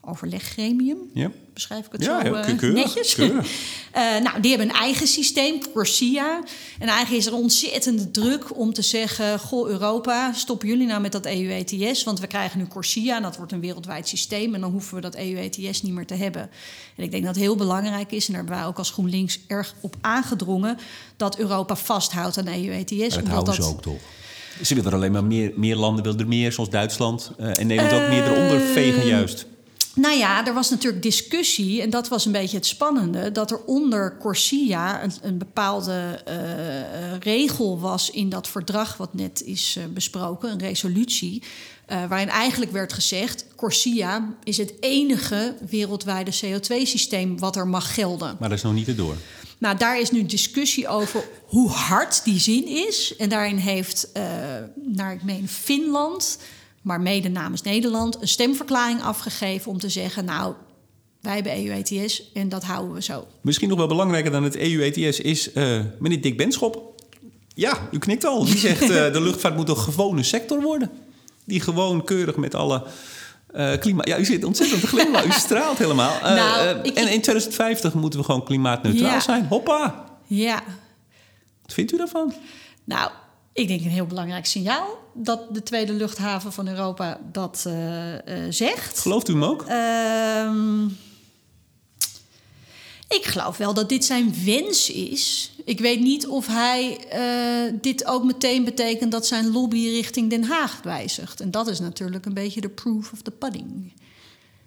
[0.01, 0.97] overleggremium.
[1.13, 1.31] Ja.
[1.55, 3.15] Beschrijf ik het ja, zo uh, keurig, netjes?
[3.15, 3.51] Keurig.
[3.95, 6.43] uh, nou, die hebben een eigen systeem, Corsia.
[6.79, 9.39] En eigenlijk is er ontzettende druk om te zeggen...
[9.39, 12.03] goh, Europa, stoppen jullie nou met dat EU-ETS...
[12.03, 14.55] want we krijgen nu Corsia en dat wordt een wereldwijd systeem...
[14.55, 16.41] en dan hoeven we dat EU-ETS niet meer te hebben.
[16.95, 18.27] En ik denk dat het heel belangrijk is...
[18.27, 20.77] en daar hebben wij ook als GroenLinks erg op aangedrongen...
[21.17, 23.15] dat Europa vasthoudt aan EU-ETS.
[23.15, 24.01] Maar dat houden ze ook toch?
[24.61, 27.31] Ze willen er alleen maar meer, meer landen, willen er meer, zoals Duitsland.
[27.39, 29.45] Uh, en Nederland ook meer eronder vegen juist.
[29.95, 33.63] Nou ja, er was natuurlijk discussie, en dat was een beetje het spannende, dat er
[33.65, 39.83] onder Corsia een, een bepaalde uh, regel was in dat verdrag wat net is uh,
[39.85, 41.43] besproken, een resolutie,
[41.87, 48.35] waarin eigenlijk werd gezegd: Corsia is het enige wereldwijde CO2-systeem wat er mag gelden.
[48.39, 49.15] Maar dat is nog niet erdoor.
[49.57, 53.15] Nou, daar is nu discussie over hoe hard die zin is.
[53.17, 54.09] En daarin heeft,
[54.75, 56.37] naar ik meen, Finland
[56.85, 60.53] maar mede namens Nederland, een stemverklaring afgegeven om te zeggen: Nou,
[61.21, 63.27] wij hebben EU-ETS en dat houden we zo.
[63.41, 67.01] Misschien nog wel belangrijker dan het EU-ETS is uh, meneer Dick Benschop.
[67.53, 68.45] Ja, u knikt al.
[68.45, 70.91] Die zegt: uh, de luchtvaart moet een gewone sector worden.
[71.43, 72.83] Die gewoon keurig met alle.
[73.55, 74.07] Uh, klimaat.
[74.07, 75.29] Ja, u zit ontzettend te glimlachen.
[75.29, 76.19] u straalt helemaal.
[76.21, 79.19] Nou, ik, en in 2050 moeten we gewoon klimaatneutraal ja.
[79.19, 79.45] zijn.
[79.45, 80.05] Hoppa!
[80.25, 80.63] Ja.
[81.61, 82.33] Wat vindt u daarvan?
[82.83, 83.11] Nou,
[83.55, 88.19] ik denk een heel belangrijk signaal dat de tweede luchthaven van Europa dat uh, uh,
[88.49, 88.99] zegt.
[88.99, 89.65] Gelooft u hem ook?
[89.69, 90.91] Uh,
[93.07, 95.51] ik geloof wel dat dit zijn wens is.
[95.65, 100.43] Ik weet niet of hij uh, dit ook meteen betekent dat zijn lobby richting Den
[100.43, 101.39] Haag wijzigt.
[101.39, 103.93] En dat is natuurlijk een beetje de proof of the pudding.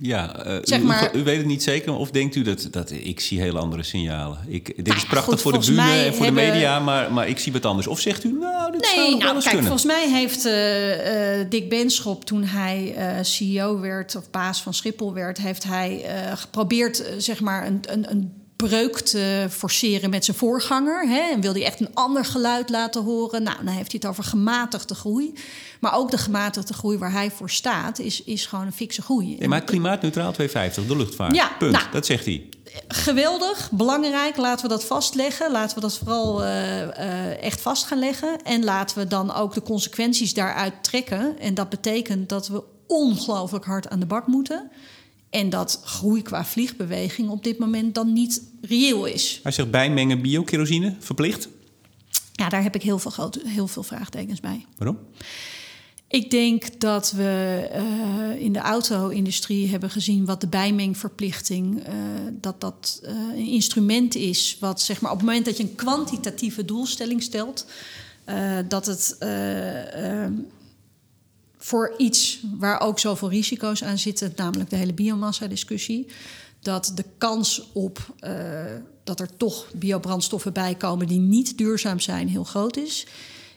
[0.00, 2.90] Ja, uh, zeg maar, u, u, weet het niet zeker, of denkt u dat, dat
[2.90, 4.38] ik zie hele andere signalen?
[4.46, 6.44] Ik, dit nou, is prachtig goed, voor de bühne en voor hebben...
[6.44, 7.86] de media, maar, maar ik zie wat anders.
[7.86, 9.78] Of zegt u, nou, dit nee, zou nou, wel eens kijk, kunnen?
[9.78, 15.14] Volgens mij heeft uh, uh, Dick Benschop, toen hij CEO werd, of baas van Schiphol
[15.14, 18.32] werd, heeft hij geprobeerd, zeg maar, een, een, een
[18.66, 21.08] breuk te forceren met zijn voorganger.
[21.08, 23.42] Hè, en wil hij echt een ander geluid laten horen.
[23.42, 25.32] Nou, dan heeft hij het over gematigde groei.
[25.80, 29.36] Maar ook de gematigde groei waar hij voor staat, is, is gewoon een fikse groei.
[29.38, 31.34] Nee, maar klimaatneutraal 250, de luchtvaart.
[31.34, 31.72] Ja, Punt.
[31.72, 32.48] Nou, dat zegt hij.
[32.88, 34.36] Geweldig, belangrijk.
[34.36, 35.50] Laten we dat vastleggen.
[35.50, 38.42] Laten we dat vooral uh, uh, echt vast gaan leggen.
[38.42, 41.38] En laten we dan ook de consequenties daaruit trekken.
[41.38, 44.70] En dat betekent dat we ongelooflijk hard aan de bak moeten.
[45.30, 49.40] En dat groei qua vliegbeweging op dit moment dan niet reëel is.
[49.42, 51.48] Hij zegt bijmengen biokerosine, verplicht?
[52.32, 54.66] Ja, daar heb ik heel veel, heel veel vraagtekens bij.
[54.76, 54.98] Waarom?
[56.08, 61.94] Ik denk dat we uh, in de auto-industrie hebben gezien wat de bijmengverplichting, uh,
[62.32, 64.56] dat dat uh, een instrument is.
[64.60, 67.66] Wat zeg maar op het moment dat je een kwantitatieve doelstelling stelt,
[68.68, 69.16] dat het
[71.68, 76.06] voor iets waar ook zoveel risico's aan zitten, namelijk de hele biomassa-discussie,
[76.60, 78.14] dat de kans op
[79.04, 83.06] dat er toch biobrandstoffen bij komen die niet duurzaam zijn, heel groot is.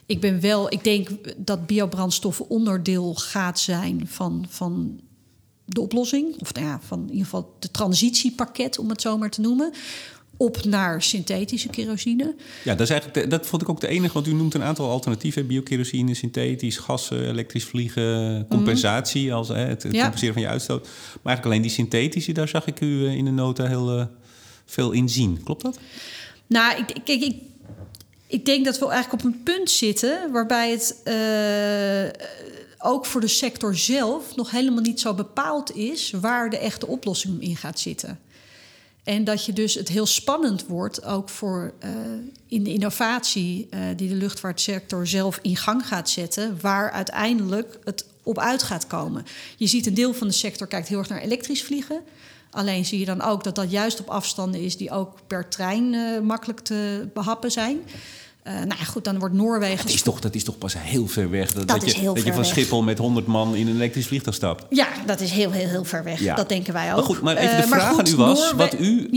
[0.06, 5.00] Ik ben wel, ik denk dat biobrandstoffen onderdeel gaat zijn van, van
[5.64, 6.40] de oplossing.
[6.40, 9.72] Of nou ja, van in ieder geval de transitiepakket, om het zo maar te noemen.
[10.42, 12.34] Op naar synthetische kerosine.
[12.64, 14.90] Ja, dat, is eigenlijk, dat vond ik ook de enige, want u noemt een aantal
[14.90, 19.32] alternatieven: biokerosine, synthetisch, gassen, elektrisch vliegen, compensatie, mm.
[19.32, 20.00] als hè, het, het ja.
[20.00, 20.82] compenseren van je uitstoot.
[20.82, 24.04] Maar eigenlijk alleen die synthetische, daar zag ik u in de nota heel uh,
[24.66, 25.42] veel in zien.
[25.44, 25.78] Klopt dat?
[26.46, 27.34] Nou, ik, ik,
[28.26, 32.22] ik denk dat we eigenlijk op een punt zitten waarbij het uh,
[32.78, 37.42] ook voor de sector zelf nog helemaal niet zo bepaald is waar de echte oplossing
[37.42, 38.18] in gaat zitten.
[39.04, 41.90] En dat je dus het heel spannend wordt, ook voor uh,
[42.46, 48.06] in de innovatie uh, die de luchtvaartsector zelf in gang gaat zetten, waar uiteindelijk het
[48.22, 49.24] op uit gaat komen.
[49.56, 52.00] Je ziet een deel van de sector kijkt heel erg naar elektrisch vliegen.
[52.50, 55.92] Alleen zie je dan ook dat dat juist op afstanden is die ook per trein
[55.92, 57.80] uh, makkelijk te behappen zijn.
[58.46, 59.86] Uh, nou ja, goed, dan wordt Noorwegen.
[59.86, 61.52] Dat is, toch, dat is toch pas heel ver weg.
[61.52, 62.46] Dat, dat, dat is je, dat je van weg.
[62.46, 64.64] Schiphol met 100 man in een elektrisch vliegtuig stapt.
[64.70, 66.20] Ja, dat is heel, heel, heel ver weg.
[66.20, 66.34] Ja.
[66.34, 66.96] Dat denken wij ook.
[66.96, 69.10] Maar goed, maar even de Uh, vraag goed, aan u was: Noorwe- wat u.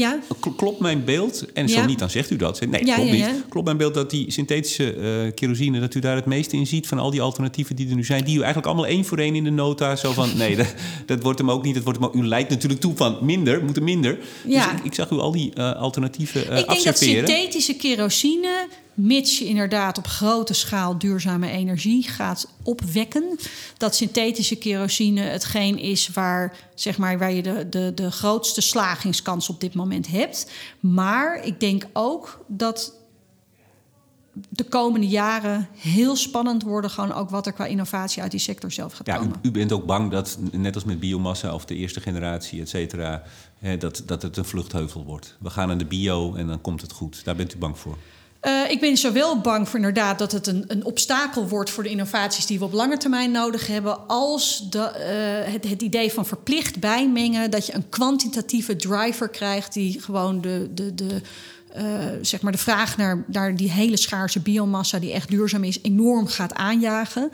[0.55, 1.45] Klopt mijn beeld?
[1.53, 2.59] En zo niet, dan zegt u dat.
[2.65, 3.28] Nee, klopt niet.
[3.49, 6.88] Klopt mijn beeld dat die synthetische eh, kerosine, dat u daar het meeste in ziet
[6.88, 9.36] van al die alternatieven die er nu zijn, die u eigenlijk allemaal één voor één
[9.36, 10.73] in de nota zo van: nee, dat,
[11.05, 11.76] dat wordt hem ook niet.
[11.76, 14.17] Dat wordt hem ook, u leidt natuurlijk toe van minder, moet er minder.
[14.47, 14.71] Ja.
[14.71, 18.67] Dus ik, ik zag u al die eh, alternatieven eh Ik denk dat synthetische kerosine,
[18.96, 23.39] mits je inderdaad op grote schaal duurzame energie gaat opwekken,
[23.78, 29.50] dat synthetische kerosine hetgeen is waar, zeg maar, waar je de, de, de grootste slagingskans
[29.50, 30.52] op dit moment hebt.
[30.80, 32.93] Maar ik denk ook dat
[34.50, 38.72] de komende jaren heel spannend worden, gewoon ook wat er qua innovatie uit die sector
[38.72, 39.39] zelf gaat Ja, u, komen.
[39.41, 43.24] u bent ook bang dat, net als met biomassa of de eerste generatie, et cetera,
[43.58, 45.36] hè, dat, dat het een vluchtheuvel wordt.
[45.39, 47.24] We gaan aan de bio en dan komt het goed.
[47.24, 47.98] Daar bent u bang voor.
[48.46, 51.89] Eh, ik ben zowel bang voor inderdaad dat het een, een obstakel wordt voor de
[51.89, 54.84] innovaties die we op lange termijn nodig hebben, als eh,
[55.43, 60.70] het, het idee van verplicht bijmengen, dat je een kwantitatieve driver krijgt die gewoon de,
[60.74, 61.22] de, de,
[61.74, 61.86] eh,
[62.22, 66.28] zeg maar de vraag naar, naar die hele schaarse biomassa die echt duurzaam is, enorm
[66.28, 67.32] gaat aanjagen.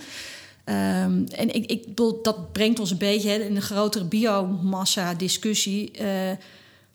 [0.63, 5.91] Ehm, en ik, ik bedoel, dat brengt ons een beetje in een grotere biomassa-discussie.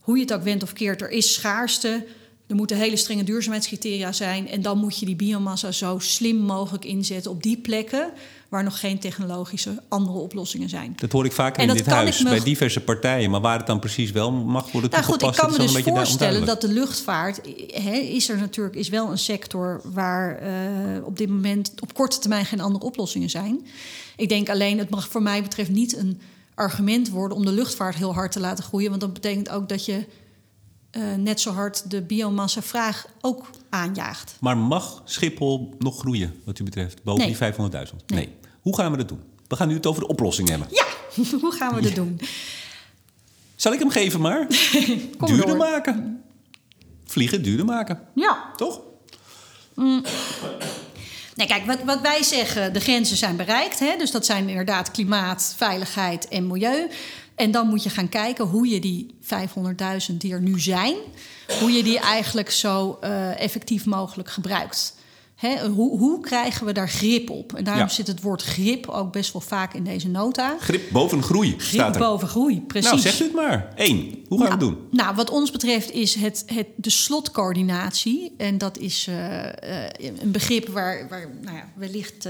[0.00, 2.04] hoe je het ook wendt of keert, er is schaarste.
[2.46, 4.48] Er moeten hele strenge duurzaamheidscriteria zijn.
[4.48, 8.10] En dan moet je die biomassa zo slim mogelijk inzetten op die plekken
[8.48, 10.92] waar nog geen technologische andere oplossingen zijn.
[10.96, 13.30] Dat hoor ik vaker En in dit huis, me- bij diverse partijen.
[13.30, 15.82] Maar waar het dan precies wel mag worden Nou goed, ik toegepast, kan me dus
[15.82, 17.40] voorstellen dat de luchtvaart
[18.10, 20.50] is er natuurlijk is wel een sector waar eh,
[21.04, 23.66] op dit moment op korte termijn geen andere oplossingen zijn.
[24.16, 26.20] Ik denk alleen, het mag voor mij betreft niet een
[26.54, 29.84] argument worden om de luchtvaart heel hard te laten groeien, want dat betekent ook dat
[29.84, 30.04] je
[30.96, 34.36] eh, net zo hard de biomassa vraag ook aanjaagt.
[34.40, 37.28] Maar mag Schiphol nog groeien, wat u betreft, boven Nee.
[37.28, 37.36] die
[37.90, 37.96] 500.000?
[38.06, 38.28] Nee.
[38.60, 39.20] Hoe gaan we dat doen?
[39.48, 40.68] We gaan nu het over de oplossing hebben.
[40.70, 40.84] Ja,
[41.40, 42.20] hoe gaan we dat doen?
[43.56, 44.46] Zal ik hem geven maar?
[45.18, 45.56] Duurder door.
[45.56, 46.22] maken.
[47.04, 48.80] Vliegen duurder maken, Ja, toch?
[51.34, 53.78] Nee, kijk, wat, wat wij zeggen, de grenzen zijn bereikt.
[53.78, 53.96] Hè?
[53.98, 56.88] Dus dat zijn inderdaad klimaat, veiligheid en milieu.
[57.36, 59.14] En dan moet je gaan kijken hoe je die
[60.10, 60.94] 500.000 die er nu zijn...
[61.60, 64.94] hoe je die eigenlijk zo eh, effectief mogelijk gebruikt.
[65.34, 65.66] Hè?
[65.68, 67.52] Hoe, hoe krijgen we daar grip op?
[67.54, 67.88] En daarom Ja.
[67.88, 70.56] zit het woord grip ook best wel vaak in deze nota.
[70.60, 72.00] Grip boven groei, Grip staat er.
[72.00, 72.90] boven groei, precies.
[72.90, 73.72] Nou, zegt u het maar.
[73.74, 74.24] Eén.
[74.28, 74.78] Hoe gaan we Nou, het doen?
[74.90, 78.34] Nou, wat ons betreft is het, het de slotcoördinatie.
[78.36, 82.28] En dat is eh, eh, een begrip waar, waar nou ja, wellicht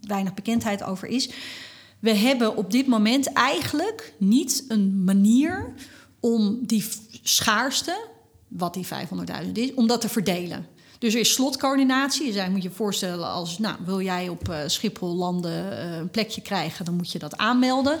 [0.00, 1.30] weinig bekendheid over is.
[2.02, 5.74] We hebben op dit moment eigenlijk niet een manier
[6.20, 6.84] om die
[7.22, 8.04] schaarste,
[8.48, 10.66] wat die 500.000 is, om dat te verdelen.
[10.98, 12.22] Dus er is slotcoördinatie.
[12.22, 16.10] Eigenlijk moet je je voorstellen als, nou, wil jij op eh, Schiphol landen, eh, een
[16.10, 17.98] plekje krijgen, dan moet je dat aanmelden.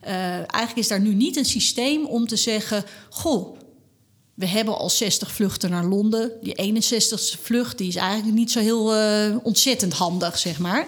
[0.00, 3.58] Eh, eigenlijk is daar nu niet een systeem om te zeggen, goh,
[4.34, 6.32] we hebben al 60 vluchten naar Londen.
[6.42, 8.94] Die 61ste vlucht die is eigenlijk niet zo heel
[9.42, 10.86] ontzettend handig, zeg maar.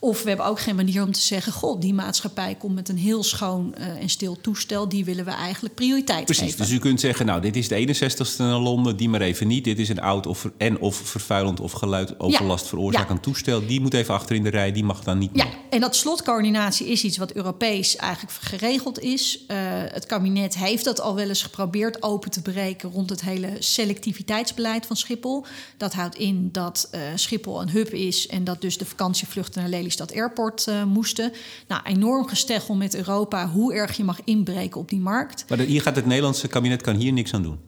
[0.00, 1.52] Of we hebben ook geen manier om te zeggen...
[1.52, 4.88] goh, die maatschappij komt met een heel schoon eh, en stil toestel...
[4.88, 6.58] die willen we eigenlijk prioriteit Precies, geven.
[6.58, 9.64] dus u kunt zeggen, nou, dit is de 61ste naar Londen, die maar even niet.
[9.64, 13.66] Dit is een oud of, en of vervuilend of geluidoverlast Ja, veroorzakend toestel.
[13.66, 15.54] Die moet even achter in de rij, die mag dan niet Ja, meer.
[15.70, 19.44] en dat slotcoördinatie is iets wat Europees eigenlijk geregeld is.
[19.46, 19.56] Eh,
[19.88, 24.86] het kabinet heeft dat al wel eens geprobeerd open te breken rond het hele selectiviteitsbeleid
[24.86, 25.44] van Schiphol.
[25.76, 29.70] Dat houdt in dat eh, Schiphol een hub is en dat dus de vakantievluchten naar
[29.70, 31.32] Lelystad Airport eh, moesten.
[31.68, 35.44] Nou, enorm gesteggel met Europa hoe erg je mag inbreken op die markt.
[35.48, 37.58] Maar hier gaat het Nederlandse kabinet kan hier niks aan doen,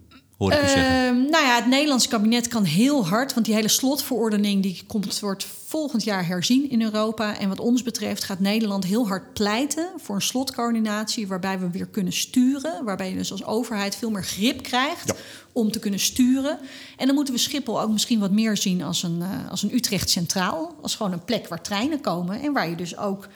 [0.40, 1.06] hoor ik u zeggen.
[1.06, 5.20] Ehm, nou ja, het Nederlandse kabinet kan heel hard, want die hele slotverordening die komt,
[5.20, 7.38] wordt volgend jaar herzien in Europa.
[7.38, 11.86] En wat ons betreft gaat Nederland heel hard pleiten voor een slotcoördinatie waarbij we weer
[11.86, 12.84] kunnen sturen.
[12.84, 15.14] Waarbij je dus als overheid veel meer grip krijgt Ja.
[15.52, 16.58] om te kunnen sturen.
[16.96, 19.74] En dan moeten we Schiphol ook misschien wat meer zien als een, eh, als een
[19.74, 20.74] Utrecht Centraal.
[20.82, 23.28] Als gewoon een plek waar treinen komen en waar je dus ook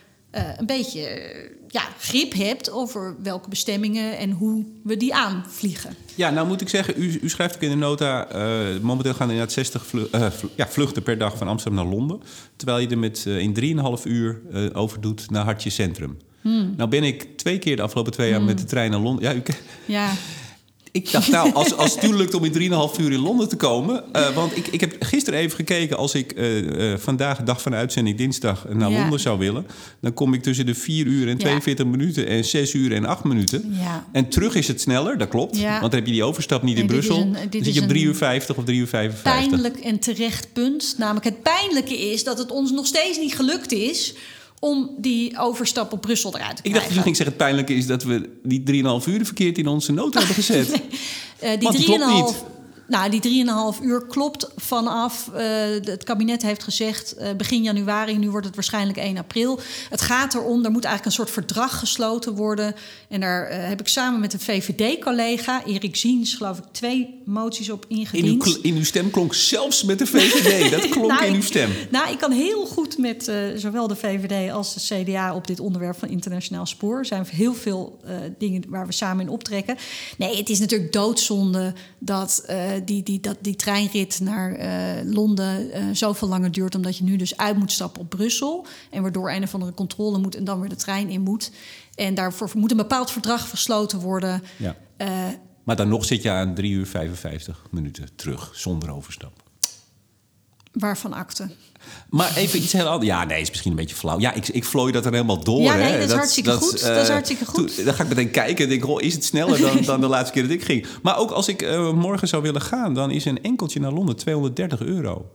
[0.58, 5.94] een beetje eh, ja, grip hebt over welke bestemmingen en hoe we die aanvliegen.
[6.14, 8.28] Ja, nou moet ik zeggen, u, u schrijft ook in de nota...
[8.28, 11.84] eh, momenteel gaan er inderdaad 60 vlu- eh, vlu- ja, vluchten per dag van Amsterdam
[11.84, 12.20] naar Londen.
[12.56, 16.18] Terwijl je er met, eh, in 3,5 uur eh, over doet naar Hartje Centrum.
[16.76, 19.24] Nou ben ik twee keer de afgelopen twee jaar met de trein naar Londen...
[19.24, 19.42] Ja, u,
[19.86, 20.12] Ja,
[20.94, 24.04] Ik dacht, nou, als, als het lukt om in 3,5 uur in Londen te komen.
[24.12, 25.96] eh, want ik, ik heb gisteren even gekeken.
[25.96, 28.98] Als ik eh, eh, vandaag, dag van de uitzending, dinsdag, naar Ja.
[29.00, 29.66] Londen zou willen.
[30.00, 33.24] dan kom ik tussen de 4 uur en 42 minuten en 6 uur en 8
[33.24, 33.76] minuten.
[33.80, 34.06] Ja.
[34.12, 35.60] En terug is het sneller, dat klopt.
[35.60, 37.18] Want dan heb je die overstap niet in Nee, Brussel.
[37.20, 39.48] een- dan zit je op 3 een uur 50 of 3 uur 55.
[39.48, 40.94] pijnlijk en terecht punt.
[40.98, 44.14] Namelijk het pijnlijke is dat het ons nog steeds niet gelukt is
[44.64, 46.88] om die overstap op Brussel eruit te Ik dacht krijgen.
[46.88, 49.92] dat je ging zeggen, het pijnlijke is dat we die 3,5 uur verkeerd in onze
[49.92, 50.68] noten hebben gezet.
[51.40, 52.44] Die Want die klopt 3,5 niet.
[52.88, 53.44] Nou, die
[53.78, 55.28] 3,5 uur klopt vanaf.
[55.34, 55.44] eh,
[55.84, 59.60] het kabinet heeft gezegd eh, begin januari, nu wordt het waarschijnlijk 1 april.
[59.90, 62.74] Het gaat erom, er moet eigenlijk een soort verdrag gesloten worden.
[63.08, 67.70] En daar eh, heb ik samen met een VVD-collega, Erik Ziens, geloof ik, twee moties
[67.70, 68.58] op In uw, ingediend.
[68.62, 70.70] in uw stem klonk zelfs met de VVD.
[70.80, 71.70] Dat klonk Nou, in uw ik- stem.
[71.90, 75.98] Nou, ik kan heel goed met zowel de VVD als de CDA op dit onderwerp
[75.98, 76.98] van internationaal spoor.
[76.98, 78.00] Er zijn heel veel
[78.38, 79.76] dingen waar we samen in optrekken.
[80.18, 82.44] Nee, het is natuurlijk doodzonde dat,
[82.84, 86.74] die, die, dat die treinrit naar eh, Londen eh, zoveel langer duurt.
[86.74, 88.66] Omdat je nu dus uit moet stappen op Brussel.
[88.90, 91.50] En waardoor een of andere controle moet en dan weer de trein in moet.
[91.94, 94.42] En daarvoor moet een bepaald verdrag gesloten worden.
[94.56, 94.76] Ja.
[94.96, 95.08] Eh,
[95.64, 99.42] Maar dan nog zit je aan 3 uur 55 minuten terug, zonder overstap.
[100.72, 101.50] waarvan akte.
[102.10, 103.10] Maar even iets heel anders.
[103.10, 104.18] Ja, nee, is misschien een beetje flauw.
[104.20, 105.60] Ja, ik, ik vlooi dat er helemaal door.
[105.62, 105.78] Ja, hè.
[105.90, 106.80] nee, dat is hartstikke goed.
[106.82, 107.74] eh, Dat is hartstikke goed.
[107.76, 110.06] toen- dan ga ik meteen kijken en denk, oh, is het sneller dan, dan de
[110.06, 110.86] laatste keer dat ik ging.
[111.02, 114.16] Maar ook als ik eh, morgen zou willen gaan, dan is een enkeltje naar Londen
[114.16, 115.30] 230 euro.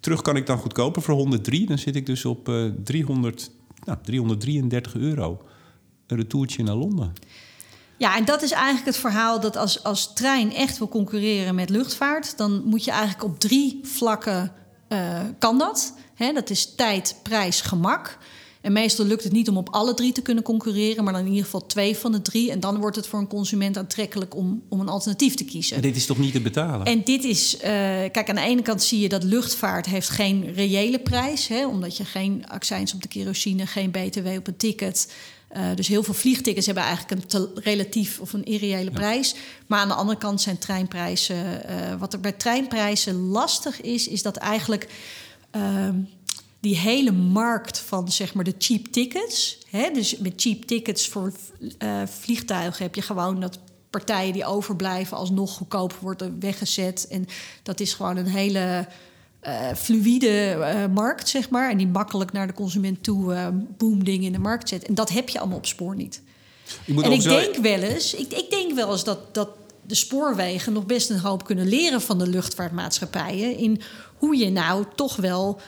[0.00, 1.66] Terug kan ik dan goedkoper voor 103.
[1.66, 2.54] Dan zit ik dus op eh
[2.84, 3.50] 300,
[3.84, 5.40] nou, 333 euro.
[6.06, 7.12] Een retourtje naar Londen.
[7.96, 11.70] Ja, en dat is eigenlijk het verhaal dat als, als trein echt wil concurreren met
[11.70, 14.52] luchtvaart, dan moet je eigenlijk op drie vlakken
[14.88, 15.94] eh, kan dat.
[16.14, 18.18] Hè, dat is tijd, prijs, gemak.
[18.64, 21.28] En meestal lukt het niet om op alle drie te kunnen concurreren, maar dan in
[21.28, 22.50] ieder geval twee van de drie.
[22.50, 25.76] En dan wordt het voor een consument aantrekkelijk om, om een alternatief te kiezen.
[25.76, 26.86] En dit is toch niet te betalen?
[26.86, 27.70] En dit is, eh,
[28.12, 31.96] kijk, aan de ene kant zie je dat luchtvaart heeft geen reële prijs, hè, omdat
[31.96, 35.12] je geen accijns op de kerosine, geen btw op een ticket.
[35.54, 39.34] Eh, dus heel veel vliegtickets hebben eigenlijk een te relatief of een irreële prijs.
[39.66, 41.68] Maar aan de andere kant zijn treinprijzen.
[41.68, 44.88] eh, wat er bij treinprijzen lastig is, is dat eigenlijk
[45.50, 45.94] ehm,
[46.60, 49.58] die hele markt van zeg maar de cheap tickets.
[49.70, 51.32] Hè, dus met cheap tickets voor
[51.78, 53.58] eh, vliegtuigen heb je gewoon dat
[53.90, 57.06] partijen die overblijven alsnog goedkoper worden weggezet.
[57.10, 57.26] En
[57.62, 58.86] dat is gewoon een hele
[59.44, 61.70] eh, fluïde eh, markt, zeg maar.
[61.70, 64.84] En die makkelijk naar de consument toe eh boom ding in de markt zet.
[64.84, 66.22] En dat heb je allemaal op spoor niet.
[66.84, 69.48] Ik en ik zo- denk wel eens, ik, ik denk wel eens dat, dat
[69.86, 73.56] de spoorwegen nog best een hoop kunnen leren van de luchtvaartmaatschappijen.
[73.56, 73.80] In
[74.18, 75.60] hoe je nou toch wel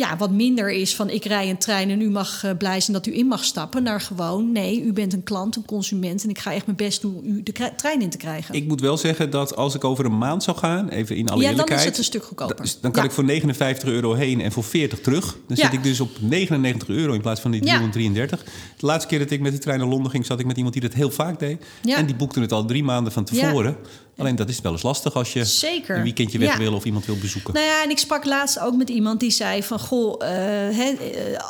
[0.00, 2.96] ja, wat minder is van ik rij een trein en u mag eh, blij zijn
[2.96, 3.82] dat u in mag stappen.
[3.82, 6.22] Naar gewoon, nee, u bent een klant, een consument.
[6.24, 8.54] En ik ga echt mijn best doen om u de trein in te krijgen.
[8.54, 11.42] Ik moet wel zeggen dat als ik over een maand zou gaan, even in alle
[11.42, 11.84] Ja, dan is eerlijkheid...
[11.88, 12.56] het een stuk goedkoper.
[12.56, 13.08] da- Dan kan Ja.
[13.08, 15.24] ik voor 59 euro heen en voor 40 terug.
[15.46, 15.64] Dan Ja.
[15.64, 17.66] zit ik dus op 99 euro in plaats van die Ja.
[17.76, 18.44] 333.
[18.76, 20.74] De laatste keer dat ik met de trein naar Londen ging, zat ik met iemand
[20.74, 21.64] die dat heel vaak deed.
[21.82, 21.96] Ja.
[21.96, 23.40] En die boekte het al drie maanden van Ja.
[23.40, 23.76] tevoren.
[24.18, 25.96] Alleen dat is wel eens lastig als je Zeker.
[25.96, 26.58] een weekendje weg Ja.
[26.58, 27.54] wil of iemand wil bezoeken.
[27.54, 29.78] Nou ja, en ik sprak laatst ook met iemand die zei van...
[29.78, 31.40] goh, eh, eh,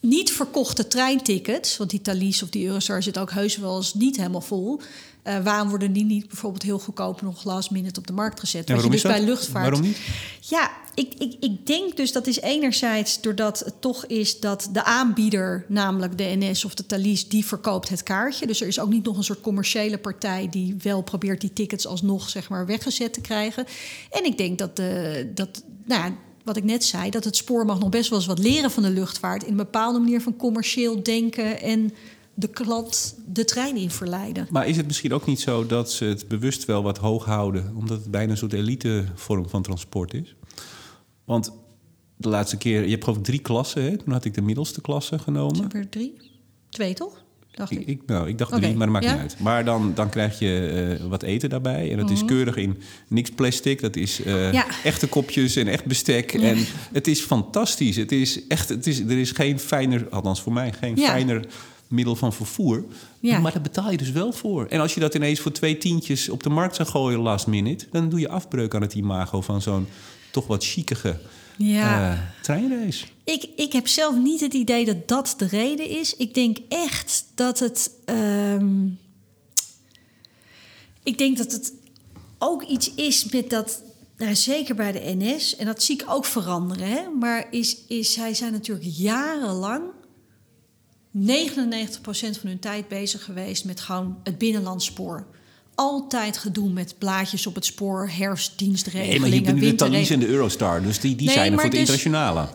[0.00, 1.76] niet verkochte treintickets...
[1.76, 4.80] want die Thalys of die Eurostar zit ook heus wel eens niet helemaal vol...
[5.22, 8.68] Eh, waarom worden die niet bijvoorbeeld heel goedkoop nog last minute op de markt gezet?
[8.68, 9.20] En Wat je waarom dus is dat?
[9.20, 9.64] bij luchtvaart.
[9.64, 9.98] Waarom niet?
[10.40, 14.84] Ja, ik, ik, ik denk dus dat is enerzijds doordat het toch is dat de
[14.84, 18.46] aanbieder, namelijk de NS of de Thalys, die verkoopt het kaartje.
[18.46, 21.86] Dus er is ook niet nog een soort commerciële partij die wel probeert die tickets
[21.86, 23.66] alsnog zeg maar weggezet te krijgen.
[24.10, 26.14] En ik denk dat, de, dat nou ja,
[26.44, 28.82] wat ik net zei, dat het spoor mag nog best wel eens wat leren van
[28.82, 31.92] de luchtvaart in een bepaalde manier van commercieel denken en
[32.34, 34.46] de klant de trein in verleiden.
[34.50, 37.72] Maar is het misschien ook niet zo dat ze het bewust wel wat hoog houden,
[37.76, 40.34] omdat het bijna een soort elite vorm van transport is?
[41.24, 41.52] Want
[42.16, 43.96] de laatste keer, je hebt geloof ik drie klassen, hè?
[43.96, 45.56] toen had ik de middelste klasse genomen.
[45.56, 46.16] Zijn er drie?
[46.70, 47.20] Twee toch?
[47.54, 47.86] Dacht ik.
[47.86, 49.12] Ik, nou, ik dacht drie, maar dat maakt ja?
[49.12, 49.36] niet uit.
[49.38, 51.90] Maar dan, dan krijg je eh, wat eten daarbij.
[51.90, 52.78] En dat is keurig in
[53.08, 53.80] niks plastic.
[53.80, 54.52] Dat is eh, Mhm.
[54.52, 54.66] Ja.
[54.84, 56.32] echte kopjes en echt bestek.
[56.32, 56.58] En
[56.92, 57.96] het is fantastisch.
[57.96, 61.06] Het is echt, het is, er is geen fijner, althans voor mij, geen Ja.
[61.06, 61.46] fijner
[61.92, 62.84] middel van vervoer.
[63.20, 63.38] Ja.
[63.38, 64.66] Maar daar betaal je dus wel voor.
[64.66, 67.86] En als je dat ineens voor twee tientjes op de markt zou gooien last minute...
[67.90, 69.86] dan doe je afbreuk aan het imago van zo'n
[70.30, 71.18] toch wat chicige
[71.56, 72.12] Ja.
[72.12, 73.06] eh, treinrace.
[73.24, 76.16] Ik, ik heb zelf niet het idee dat dat de reden is.
[76.16, 77.90] Ik denk echt dat het.
[78.04, 78.86] ehm,
[81.02, 81.72] ik denk dat het
[82.38, 83.82] ook iets is met dat.
[84.16, 86.88] Nou, zeker bij de NS, en dat zie ik ook veranderen.
[86.88, 87.00] Hè?
[87.20, 89.82] Maar is, is, zij zijn natuurlijk jarenlang
[91.12, 91.20] 99%
[92.02, 95.26] van hun tijd bezig geweest met gewoon het binnenlandsspoor.
[95.74, 100.20] altijd gedoe met blaadjes op het spoor, herfstdienstregelingen, Nee, maar je hebt nu de en
[100.20, 100.82] de Eurostar.
[100.82, 102.48] Dus die, die Nee, zijn er voor de dus- internationale.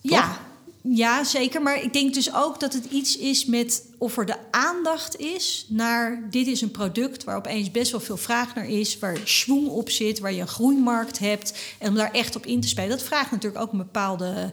[0.00, 0.38] Ja,
[0.82, 1.62] ja, zeker.
[1.62, 5.66] Maar ik denk dus ook dat het iets is met of er de aandacht is
[5.68, 9.68] naar dit is een product waar opeens best wel veel vraag naar is, waar schwung
[9.68, 12.90] op zit, waar je een groeimarkt hebt en om daar echt op in te spelen.
[12.90, 14.52] Dat vraagt natuurlijk ook een bepaalde,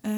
[0.00, 0.12] eh,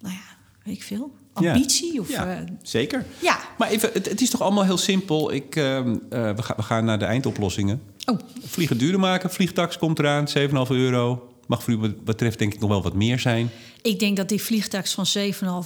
[0.00, 1.12] nou ja, weet ik veel.
[1.46, 3.04] Ambitie of Ja, eh, zeker.
[3.18, 3.38] ja.
[3.58, 5.32] Maar even, het, het is toch allemaal heel simpel.
[5.32, 7.82] Ik, ehm, eh, we, gaan we gaan naar de eindoplossingen.
[8.06, 9.30] Oh, Vliegen duurder maken.
[9.30, 11.28] Vliegtax komt eraan, 7,5 euro.
[11.46, 13.50] Mag voor u betreft denk ik nog wel wat meer zijn.
[13.82, 15.06] Ik denk dat die vliegtax van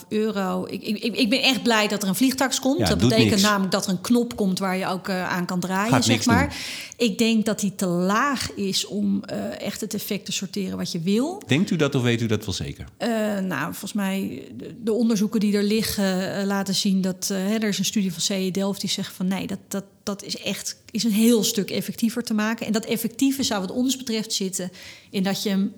[0.00, 0.66] 7,5 euro.
[0.70, 2.78] Ik, ik, ik ben echt blij dat er een vliegtax komt.
[2.78, 3.42] Ja, dat betekent niks.
[3.42, 6.26] namelijk dat er een knop komt waar je ook eh, aan kan draaien, Gaat zeg
[6.26, 6.56] maar.
[6.96, 10.92] Ik denk dat die te laag is om eh, echt het effect te sorteren wat
[10.92, 11.42] je wil.
[11.46, 12.86] Denkt u dat of weet u dat wel zeker?
[12.96, 13.08] Eh,
[13.38, 17.78] nou, volgens mij, de, de onderzoeken die er liggen laten zien dat hè, er is
[17.78, 21.04] een studie van CE Delft die zegt van nee, dat, dat, dat is echt is
[21.04, 22.66] een heel stuk effectiever te maken.
[22.66, 24.70] En dat effectieve zou wat ons betreft zitten
[25.10, 25.72] in dat je hem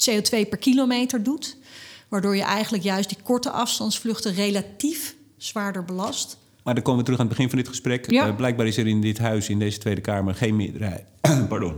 [0.00, 1.56] CO2 per kilometer doet,
[2.08, 6.36] waardoor je eigenlijk juist die korte afstandsvluchten relatief zwaarder belast.
[6.62, 8.10] Maar dan komen we terug aan het begin van dit gesprek.
[8.10, 8.26] Ja.
[8.26, 11.04] Eh, blijkbaar is er in dit huis, in deze Tweede Kamer, geen meerderheid.
[11.48, 11.76] Pardon.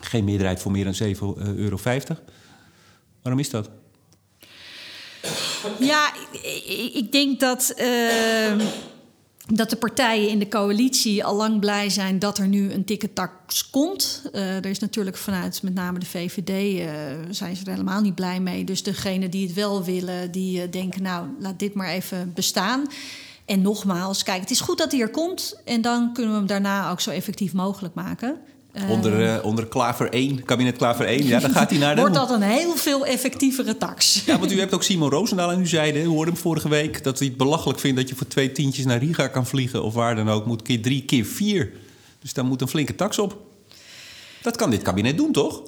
[0.00, 1.18] Geen meerderheid voor meer dan 7,50
[1.56, 1.78] euro.
[3.22, 3.70] Waarom is dat?
[5.78, 7.86] Ja, ik, ik- denk dat, eh,
[9.54, 13.70] dat de partijen in de coalitie al lang blij zijn dat er nu een ticketax
[13.70, 14.22] komt.
[14.32, 16.88] Eh, er is natuurlijk vanuit met name de VVD eh,
[17.30, 18.64] zijn ze er helemaal niet blij mee.
[18.64, 22.86] Dus degenen die het wel willen, die eh, denken nou laat dit maar even bestaan.
[23.44, 25.60] En nogmaals, kijk, het is goed dat hij er komt.
[25.64, 28.38] En dan kunnen we hem daarna ook zo effectief mogelijk maken.
[28.76, 31.26] Eh, Onder, eh, onder Klaver 1, kabinet Klaver 1.
[31.26, 32.00] Ja, dan gaat hij naar de...
[32.06, 34.22] Wordt dat een heel veel effectievere tax.
[34.26, 36.02] Ja, want u hebt ook Simon Roosendaal aan uw zijde.
[36.02, 37.96] U hoorde hem vorige week dat hij het belachelijk vindt...
[37.96, 39.82] dat je voor twee tientjes naar Riga kan vliegen...
[39.82, 41.72] of waar dan ook, moet keer drie, keer vier.
[42.20, 43.38] Dus daar moet een flinke tax op.
[44.42, 45.62] Dat kan dit kabinet doen, toch?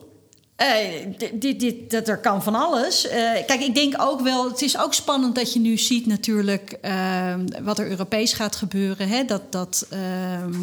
[0.59, 3.09] Eh, dit, dit, dit, dat er kan van alles.
[3.09, 6.72] Eh, kijk, ik denk ook wel, het is ook spannend dat je nu ziet natuurlijk
[6.80, 9.09] eh, wat er Europees gaat gebeuren.
[9.09, 9.24] Hè?
[9.24, 9.98] Dat, dat eh,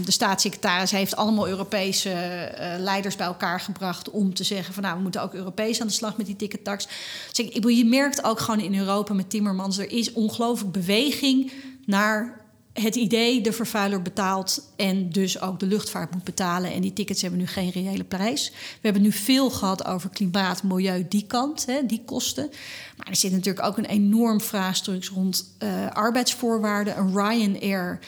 [0.06, 4.96] de staatssecretaris heeft allemaal Europese eh, leiders bij elkaar gebracht om te zeggen van nou,
[4.96, 6.88] we moeten ook Europees aan de slag met die tickettax.
[7.28, 11.52] Dus ik, je merkt ook gewoon in Europa met Timmermans, er is ongelooflijk beweging
[11.86, 12.45] naar
[12.82, 16.74] het idee de vervuiler betaalt en dus ook de luchtvaart moet betalen.
[16.74, 18.50] En die tickets hebben nu geen reële prijs.
[18.52, 22.50] We hebben nu veel gehad over klimaat, milieu, die kant, hè, die kosten.
[22.98, 26.98] Maar er zit natuurlijk ook een enorm vraagstuk rond eh, arbeidsvoorwaarden.
[26.98, 28.00] Een Ryanair.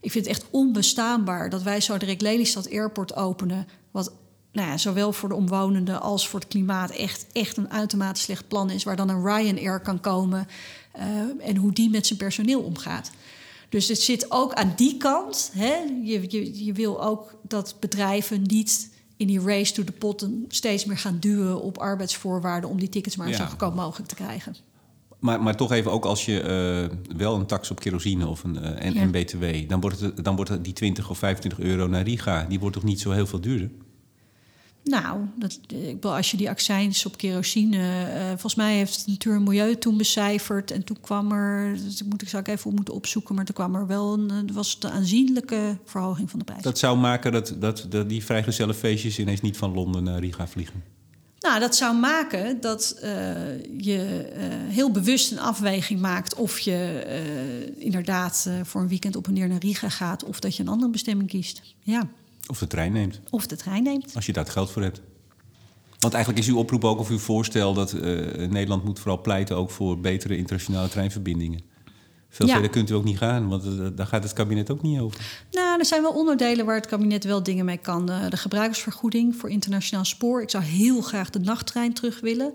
[0.00, 3.66] Ik vind het echt onbestaanbaar dat wij zo direct Lelystad Airport openen.
[3.90, 4.12] Wat
[4.52, 8.48] nou ja, zowel voor de omwonenden als voor het klimaat echt, echt een uitermate slecht
[8.48, 8.84] plan is.
[8.84, 10.48] Waar dan een Ryanair kan komen
[10.92, 11.04] eh,
[11.40, 13.10] en hoe die met zijn personeel omgaat.
[13.72, 15.50] Dus het zit ook aan die kant.
[15.54, 15.74] Hè?
[16.02, 20.84] Je, je, je wil ook dat bedrijven niet in die race to the potten steeds
[20.84, 23.36] meer gaan duwen op arbeidsvoorwaarden om die tickets maar Ja.
[23.36, 24.56] zo goedkoop mogelijk te krijgen.
[25.18, 28.58] Maar, maar toch even, ook als je eh, wel een tax op kerosine of een,
[28.58, 29.00] eh, en, Ja.
[29.00, 29.44] en BTW...
[29.68, 32.46] Dan wordt, het, dan wordt die 20 of 25 euro naar Riga...
[32.48, 33.70] die wordt toch niet zo heel veel duurder?
[34.84, 38.04] Nou, dat, ik bedoel, als je die accijns op kerosine...
[38.04, 40.70] eh, volgens mij heeft het Natuur en Milieu toen becijferd...
[40.70, 43.34] en toen kwam er, dat moet ik zou ik even op moeten opzoeken...
[43.34, 46.62] maar toen kwam er wel een, eh, was het een aanzienlijke verhoging van de prijs.
[46.62, 49.18] Dat zou maken dat, dat, dat die vrijgezelle feestjes...
[49.18, 50.82] ineens niet van Londen naar Riga vliegen.
[51.42, 53.10] Nou, dat zou maken dat eh,
[53.78, 59.16] je eh, heel bewust een afweging maakt of je eh, inderdaad eh, voor een weekend
[59.16, 61.62] op en neer naar Riga gaat of dat je een andere bestemming kiest.
[61.80, 62.08] Ja,
[62.46, 64.14] Of de trein neemt, of de trein neemt.
[64.14, 65.00] als je daar het geld voor hebt.
[65.98, 67.74] Want eigenlijk is uw oproep ook of uw voorstel...
[67.74, 68.00] dat eh,
[68.48, 71.60] Nederland moet vooral pleiten ook voor betere internationale treinverbindingen.
[72.28, 72.52] Veel Ja.
[72.52, 75.20] verder kunt u ook niet gaan, want eh, daar gaat het kabinet ook niet over.
[75.50, 78.06] Nou, er zijn wel onderdelen waar het kabinet wel dingen mee kan.
[78.06, 80.42] De gebruikersvergoeding voor internationaal spoor.
[80.42, 82.52] Ik zou heel graag de nachttrein terug willen.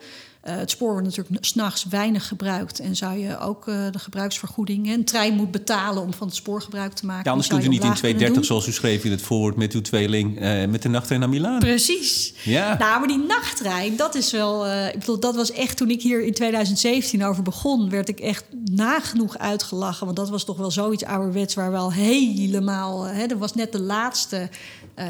[0.47, 2.79] Eh, het spoor wordt natuurlijk s'nachts weinig gebruikt.
[2.79, 4.89] En zou je ook eh, de gebruiksvergoeding...
[4.89, 7.23] een trein moet betalen om van het spoor gebruik te maken.
[7.23, 8.43] Ja, anders kunt u niet in omlaag kunnen 230, doen.
[8.43, 9.55] zoals u schreef in het voorwoord...
[9.55, 11.59] met uw tweeling eh, met de nachttrein naar Milaan.
[11.59, 12.33] Precies.
[12.43, 12.77] Ja.
[12.77, 14.67] Nou, maar die nachttrein, dat is wel.
[14.67, 18.45] ik bedoel, dat was echt toen ik hier in 2017 over begon, werd ik echt
[18.65, 20.05] nagenoeg uitgelachen.
[20.05, 23.03] Want dat was toch wel zoiets ouderwets waar we al helemaal.
[23.03, 24.49] Hè, dat was net de laatste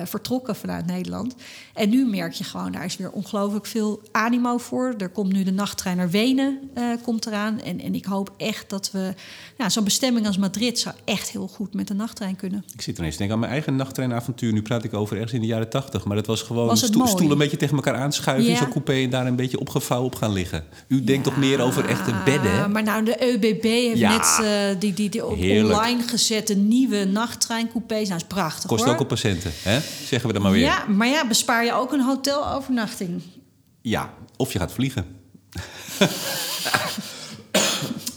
[0.05, 1.35] vertrokken vanuit Nederland.
[1.77, 4.93] En nu merk je gewoon, daar is weer ongelooflijk veel animo voor.
[4.97, 7.61] Er komt nu de nachttrein naar Wenen, uh, komt eraan.
[7.61, 9.13] En, en ik hoop echt dat we...
[9.57, 12.63] Nou, Zo'n bestemming als Madrid zou echt heel goed met de nachttrein kunnen.
[12.73, 14.53] Ik zit ineens te denken aan mijn eigen nachttreinavontuur.
[14.53, 16.05] Nu praat ik over ergens in de jaren tachtig.
[16.05, 18.51] Maar dat was gewoon was stoel, stoelen een beetje tegen elkaar aanschuiven...
[18.51, 18.57] Ja.
[18.57, 20.63] zo'n coupé en daar een beetje opgevouwen op gaan liggen.
[20.87, 22.71] U denkt toch meer over echte bedden?
[22.71, 28.07] Maar nou, de ÖBB heeft net uh, die, die, die online gezette nieuwe nachttreincoupés.
[28.07, 29.79] Nou, is prachtig, Kost ook op patiënten, hè?
[30.05, 30.61] Zeggen we dan maar weer.
[30.61, 33.21] Ja, maar ja, bespaar je ook een hotelovernachting.
[33.81, 35.05] Ja, of je gaat vliegen.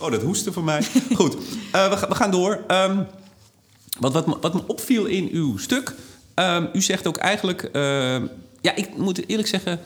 [0.00, 0.82] oh, dat hoesten voor mij.
[1.14, 2.64] Goed, uh, we, we, gaan door.
[2.68, 3.06] Um,
[3.98, 5.94] wat, wat, wat, me opviel in uw stuk...
[6.34, 7.70] Um, u zegt ook eigenlijk...
[7.72, 7.82] Uh,
[8.60, 9.80] ja, ik moet eerlijk zeggen...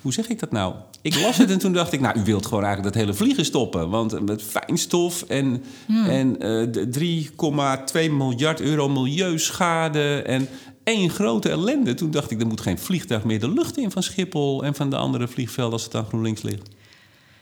[0.00, 0.74] Hoe zeg ik dat nou?
[1.02, 3.44] Ik las het en toen dacht ik, nou, u wilt gewoon eigenlijk dat hele vliegen
[3.44, 3.90] stoppen.
[3.90, 6.06] Want met fijnstof en, hmm.
[6.06, 10.48] en uh, 3,2 miljard euro milieuschade en
[10.90, 11.94] één grote ellende.
[11.94, 14.90] Toen dacht ik, er moet geen vliegtuig meer de lucht in van Schiphol en van
[14.90, 16.68] de andere vliegvelden als het aan GroenLinks ligt.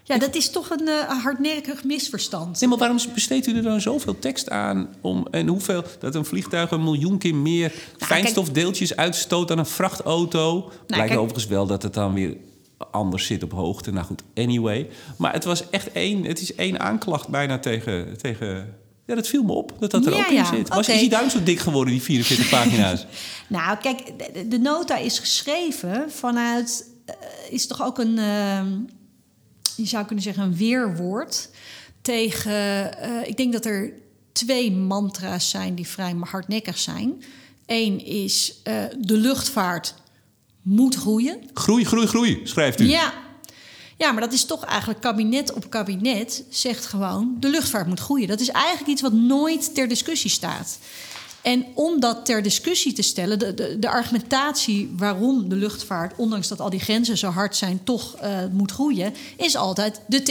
[0.02, 2.60] Ja, dat is toch een uh, hardnekkig misverstand.
[2.60, 4.88] Nee, maar waarom besteedt u er dan zoveel tekst aan?
[5.00, 9.66] Om, en hoeveel dat een vliegtuig een miljoen keer meer nou, fijnstofdeeltjes uitstoot dan een
[9.66, 10.58] vrachtauto?
[10.60, 12.36] Nou, Blijkt overigens wel dat het dan weer
[12.90, 13.92] anders zit op hoogte.
[13.92, 14.88] Nou goed, anyway.
[15.16, 18.74] Maar het was echt één, het is één aanklacht bijna tegen, tegen
[19.08, 20.68] ja, dat viel me op dat dat er ook in zit.
[20.68, 20.98] Was okay.
[20.98, 23.06] die duim zo dik geworden, die 44 pagina's?
[23.46, 26.86] nou, kijk, de, de, nota is geschreven vanuit...
[27.06, 27.14] Uh,
[27.50, 28.16] is toch ook een...
[28.16, 28.62] Uh,
[29.76, 31.50] je zou kunnen zeggen een weerwoord
[32.02, 32.52] tegen...
[32.52, 33.92] Uh, ik denk dat er
[34.32, 37.22] twee mantra's zijn die vrij hardnekkig zijn.
[37.66, 39.94] Eén is uh, de luchtvaart
[40.62, 41.40] moet groeien.
[41.54, 42.88] Groei, groei, groei, schrijft u.
[42.88, 43.12] Ja.
[43.98, 47.36] Ja, maar dat is toch eigenlijk kabinet op kabinet zegt gewoon...
[47.40, 48.28] de luchtvaart moet groeien.
[48.28, 50.78] Dat is eigenlijk iets wat nooit ter discussie staat.
[51.42, 56.48] En om dat ter discussie te stellen, de, de, de argumentatie waarom de luchtvaart, ondanks
[56.48, 60.22] dat al die grenzen zo hard zijn, toch uh, moet groeien, is altijd de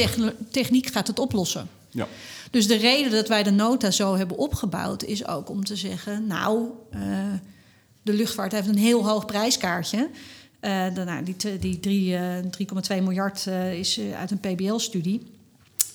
[0.52, 1.70] techniek gaat het oplossen.
[1.90, 2.08] Ja.
[2.52, 6.28] Dus de reden dat wij de nota zo hebben opgebouwd, is ook om te zeggen,
[6.28, 7.02] nou, uh,
[8.02, 10.10] de luchtvaart heeft een heel hoog prijskaartje.
[10.62, 15.22] Uh, nou, die die 3,2 uh, miljard uh, is uit een PBL-studie.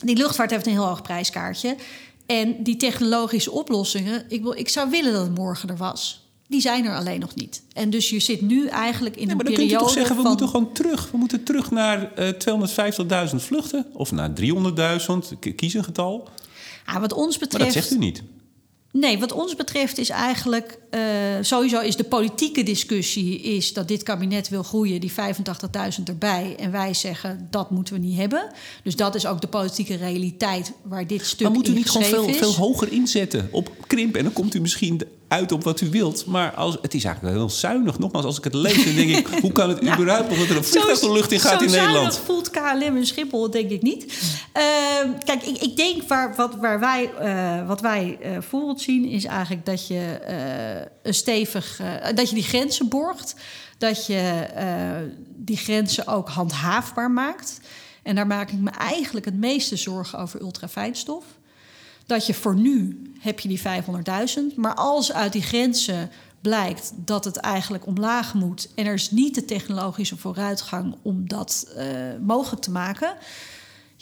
[0.01, 1.77] Die luchtvaart heeft een heel hoog prijskaartje.
[2.27, 6.27] En die technologische oplossingen, ik, wil, ik zou willen dat het morgen er was.
[6.49, 7.63] Die zijn er alleen nog niet.
[7.73, 9.37] En dus je zit nu eigenlijk in ja, een periode.
[9.37, 11.11] Maar dan kun je toch zeggen, we moeten gewoon terug.
[11.11, 13.87] We moeten terug naar uh, 250.000 vluchten.
[13.93, 15.55] Of naar 300.000.
[15.57, 16.29] Kies een getal.
[16.87, 17.65] Ja, wat ons betreft.
[17.65, 18.23] Maar dat zegt u niet.
[18.93, 21.01] Nee, wat ons betreft is eigenlijk uh,
[21.41, 26.57] sowieso is de politieke discussie is dat dit kabinet wil groeien, die 85.000 erbij.
[26.59, 28.51] En wij zeggen dat moeten we niet hebben.
[28.83, 31.47] Dus dat is ook de politieke realiteit waar dit stuk.
[31.47, 34.17] Maar moet u niet gewoon veel, veel hoger inzetten op krimp?
[34.17, 36.27] En dan komt u misschien uit op wat u wilt.
[36.27, 37.99] Maar als, het is eigenlijk heel zuinig.
[37.99, 39.27] Nogmaals, als ik het lees, dan denk ik...
[39.41, 41.71] hoe kan het nou, überhaupt nog dat er een vliegtuig de lucht in gaat in
[41.71, 42.15] Nederland?
[42.15, 44.05] Zo voelt KLM en Schiphol, denk ik niet.
[44.05, 44.63] Uh,
[45.25, 49.05] kijk, ik, ik, denk waar, wat, waar wij, uh, wat wij uh, voor ons zien...
[49.05, 51.81] is eigenlijk dat je eh, een stevig...
[52.15, 53.35] dat je die grenzen borgt.
[53.79, 54.47] Dat je
[55.37, 57.61] die grenzen ook handhaafbaar maakt.
[58.03, 61.25] En daar maak ik me eigenlijk het meeste zorgen over ultrafijnstof
[62.13, 64.57] dat je voor nu heb je die 500.000.
[64.57, 66.11] Maar als uit die grenzen
[66.41, 71.75] blijkt dat het eigenlijk omlaag moet en er is niet de technologische vooruitgang om dat
[71.77, 71.85] uh,
[72.21, 73.15] mogelijk te maken,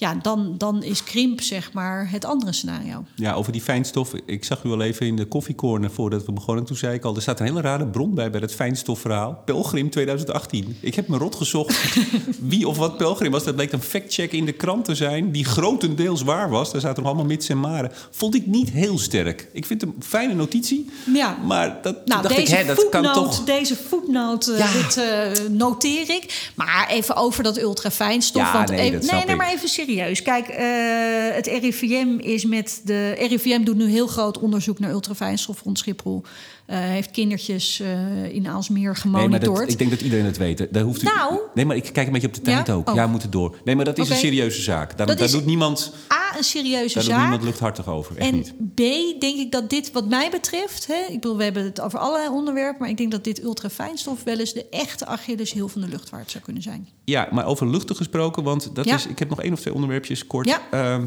[0.01, 3.05] ja, dan, dan is krimp zeg maar het andere scenario.
[3.15, 4.13] Ja, over die fijnstof.
[4.27, 6.65] Ik zag u al even in de koffiecorner voordat we begonnen.
[6.65, 9.43] Toen zei ik al, er staat een hele rare bron bij bij het fijnstofverhaal.
[9.45, 10.77] Pelgrim 2018.
[10.81, 11.97] Ik heb me rot gezocht
[12.53, 13.45] wie of wat Pelgrim was.
[13.45, 16.73] Dat bleek een factcheck in de krant te zijn die grotendeels waar was.
[16.73, 17.93] Daar zaten nog allemaal mits en maren.
[18.11, 19.49] Vond ik niet heel sterk.
[19.53, 20.91] Ik vind het een fijne notitie.
[21.15, 21.37] Ja.
[21.45, 23.45] Maar dat nou, dacht deze ik, hè, dat kan toch...
[23.45, 24.73] Deze voetnoot, uh, ja.
[24.73, 26.51] dit uh, noteer ik.
[26.55, 28.43] Maar even over dat ultrafijnstof.
[28.43, 30.23] Ja, want nee, even, nee, nee, maar even serieus serieus.
[30.23, 33.15] Kijk, uh, het RIVM is met de.
[33.19, 36.23] RIVM doet nu heel groot onderzoek naar ultrafijnstof rond Schiphol.
[36.71, 39.43] Uh, heeft kindertjes uh, in Aalsmeer gemonitord.
[39.43, 40.67] Nee, dat, ik denk dat iedereen het weet.
[40.71, 42.73] Daar hoeft u, nou, nee, maar ik kijk een beetje op de tijd ja?
[42.73, 42.89] ook.
[42.89, 42.95] Oh.
[42.95, 43.57] Ja, we moeten door.
[43.65, 44.17] Nee, maar dat is okay.
[44.17, 44.97] een serieuze zaak.
[44.97, 45.93] Daar, daar doet niemand.
[46.13, 47.13] A, een serieuze daar zaak.
[47.13, 48.17] Doet niemand luchthartig over.
[48.17, 48.75] Echt en niet.
[48.75, 50.87] B, denk ik dat dit, wat mij betreft.
[50.87, 52.81] Hè, ik bedoel, we hebben het over allerlei onderwerpen.
[52.81, 56.45] Maar ik denk dat dit ultrafijnstof wel eens de echte Achilleshiel van de luchtvaart zou
[56.45, 56.89] kunnen zijn.
[57.05, 58.43] Ja, maar over luchten gesproken.
[58.43, 58.95] Want dat ja.
[58.95, 59.07] is.
[59.07, 60.49] Ik heb nog één of twee onderwerpjes kort.
[60.49, 60.61] Ja.
[60.99, 61.05] Uh,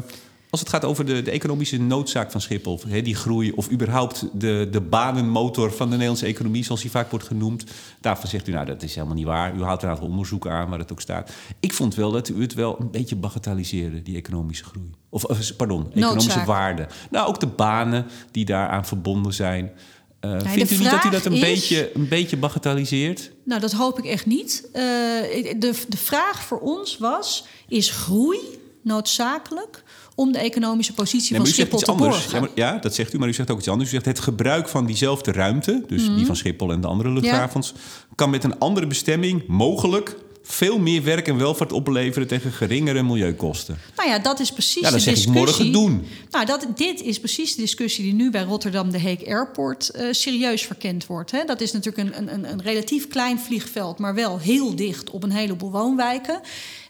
[0.54, 4.26] als het gaat over de, de economische noodzaak van Schiphol, hè, die groei, of überhaupt
[4.32, 7.64] de, de banenmotor van de Nederlandse economie, zoals die vaak wordt genoemd,
[8.00, 9.56] daarvan zegt u, nou, dat is helemaal niet waar.
[9.56, 11.30] U haalt een aantal onderzoeken aan waar het ook staat.
[11.60, 14.90] Ik vond wel dat u het wel een beetje bagatelliseerde, die economische groei.
[15.08, 15.24] Of,
[15.56, 16.86] pardon, economische waarde.
[17.10, 19.72] Nou, ook de banen die daaraan verbonden zijn.
[20.20, 23.30] Uh, de vindt u niet dat u dat een, is- beetje, een beetje bagatelliseert?
[23.44, 24.68] Nou, dat hoop ik echt niet.
[24.72, 28.38] Eh, de, de vraag voor ons was: is groei
[28.82, 29.82] noodzakelijk
[30.14, 32.30] om de economische positie Nee, van u zegt Schiphol iets te anders.
[32.30, 32.50] borgen?
[32.54, 33.88] Ja, ja, dat zegt u, maar u zegt ook iets anders.
[33.88, 36.16] U zegt het gebruik van diezelfde ruimte, dus Mhm.
[36.16, 37.72] die van Schiphol en de andere luchthavens,
[38.14, 40.16] kan met een andere bestemming mogelijk
[40.46, 43.78] veel meer werk en welvaart opleveren tegen geringere milieukosten.
[43.96, 45.46] Nou ja, dat is precies Ja, dan de zeg ik discussie.
[45.46, 46.06] morgen doen.
[46.30, 50.06] Nou, dat, dit is precies de discussie die nu bij Rotterdam de Hague Airport eh,
[50.10, 51.30] serieus verkend wordt.
[51.30, 51.44] Hè.
[51.44, 55.32] Dat is natuurlijk een, een, een relatief klein vliegveld, maar wel heel dicht op een
[55.32, 56.40] heleboel woonwijken.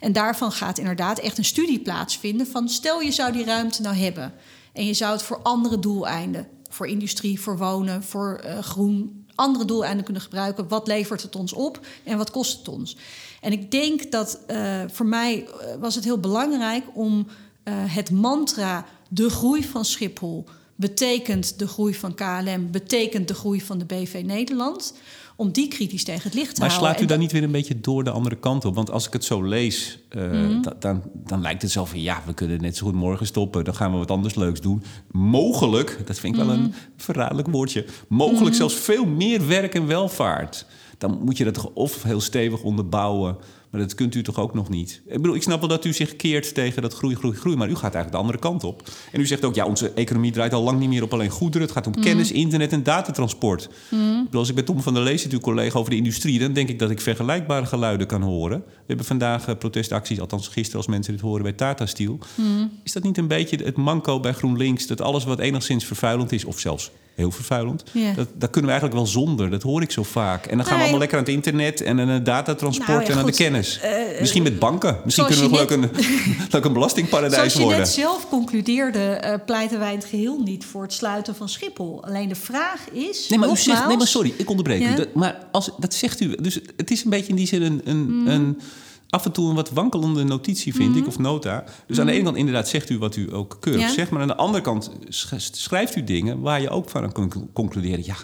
[0.00, 3.96] En daarvan gaat inderdaad echt een studie plaatsvinden van stel je zou die ruimte nou
[3.96, 4.32] hebben
[4.72, 9.64] en je zou het voor andere doeleinden, voor industrie, voor wonen, voor eh, groen, andere
[9.64, 10.68] doeleinden kunnen gebruiken.
[10.68, 12.96] Wat levert het ons op en wat kost het ons?
[13.44, 17.26] En ik denk dat eh, voor mij eh, was het heel belangrijk om
[17.62, 20.44] eh, het mantra de groei van Schiphol
[20.76, 24.94] betekent de groei van KLM, betekent de groei van de BV Nederland,
[25.36, 26.90] om die kritisch tegen het licht te Maar houden.
[26.90, 28.74] slaat u dan niet weer een beetje door de andere kant op?
[28.74, 30.62] Want als ik het zo lees, Mhm.
[30.62, 32.00] da- dan, dan lijkt het zo van...
[32.00, 33.64] ja, we kunnen net zo goed morgen stoppen.
[33.64, 34.82] Dan gaan we wat anders leuks doen.
[35.10, 36.64] Mogelijk, dat vind ik wel Mhm.
[36.64, 37.84] een verraderlijk woordje...
[38.08, 40.66] mogelijk zelfs veel meer werk en welvaart.
[41.08, 43.36] Dan moet je dat toch of heel stevig onderbouwen...
[43.70, 45.02] maar dat kunt u toch ook nog niet?
[45.06, 47.56] Ik bedoel, ik snap wel dat u zich keert tegen dat groei, groei, groei...
[47.56, 48.82] maar u gaat eigenlijk de andere kant op.
[49.12, 51.62] En u zegt ook, ja, onze economie draait al lang niet meer op alleen goederen.
[51.62, 53.68] Het gaat om kennis, internet en datatransport.
[54.24, 56.38] Bedoel, als ik bij Tom van der Lees, uw collega, over de industrie...
[56.38, 58.58] dan denk ik dat ik vergelijkbare geluiden kan horen.
[58.66, 62.18] We hebben vandaag eh, protestacties, althans gisteren als mensen dit horen bij Tata Steel.
[62.82, 64.86] Is dat niet een beetje het manco bij GroenLinks...
[64.86, 67.82] dat alles wat enigszins vervuilend is, of zelfs heel vervuilend...
[68.16, 69.50] Dat, dat kunnen we eigenlijk wel zonder.
[69.50, 70.46] Dat hoor ik zo vaak.
[70.46, 71.80] En dan gaan we allemaal lekker aan het internet...
[71.80, 73.80] en aan het datatransport Nou ja, en aan de kennis.
[74.20, 74.98] Misschien met banken.
[75.04, 75.90] Misschien kunnen we nog leuk een,
[76.50, 77.78] leuk een belastingparadijs Zoals je worden.
[77.78, 82.04] net zelf concludeerde, eh, pleiten wij in het geheel niet voor het sluiten van Schiphol.
[82.04, 83.28] Alleen de vraag is.
[83.28, 84.92] Nee, maar u zegt, nee, maar sorry, ik onderbreek Ja?
[84.92, 84.96] u.
[84.96, 86.36] Dat, maar als, dat zegt u.
[86.40, 88.28] Dus het is een beetje in die zin een, een, Mhm.
[88.30, 88.60] een
[89.14, 91.64] af en toe een wat wankelende notitie, vind ik, of nota.
[91.86, 93.90] Dus aan de ene kant inderdaad zegt u wat u ook keurig Mhm.
[93.90, 93.96] Ja.
[93.96, 97.48] zegt, maar aan de andere kant sch- schrijft u dingen waar je ook van kan
[97.52, 98.04] concluderen.
[98.04, 98.14] Ja,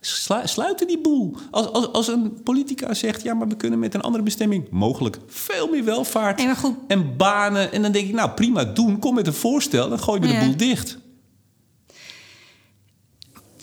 [0.00, 1.36] slu- sluiten die boel.
[1.50, 5.18] Als, als, als een politica zegt, ja, maar we kunnen met een andere bestemming mogelijk
[5.26, 6.42] veel meer welvaart
[6.88, 7.72] en banen.
[7.72, 8.98] En dan denk ik, nou prima, doen.
[8.98, 10.40] Kom met een voorstel, dan gooi je Ja.
[10.40, 10.98] de boel dicht.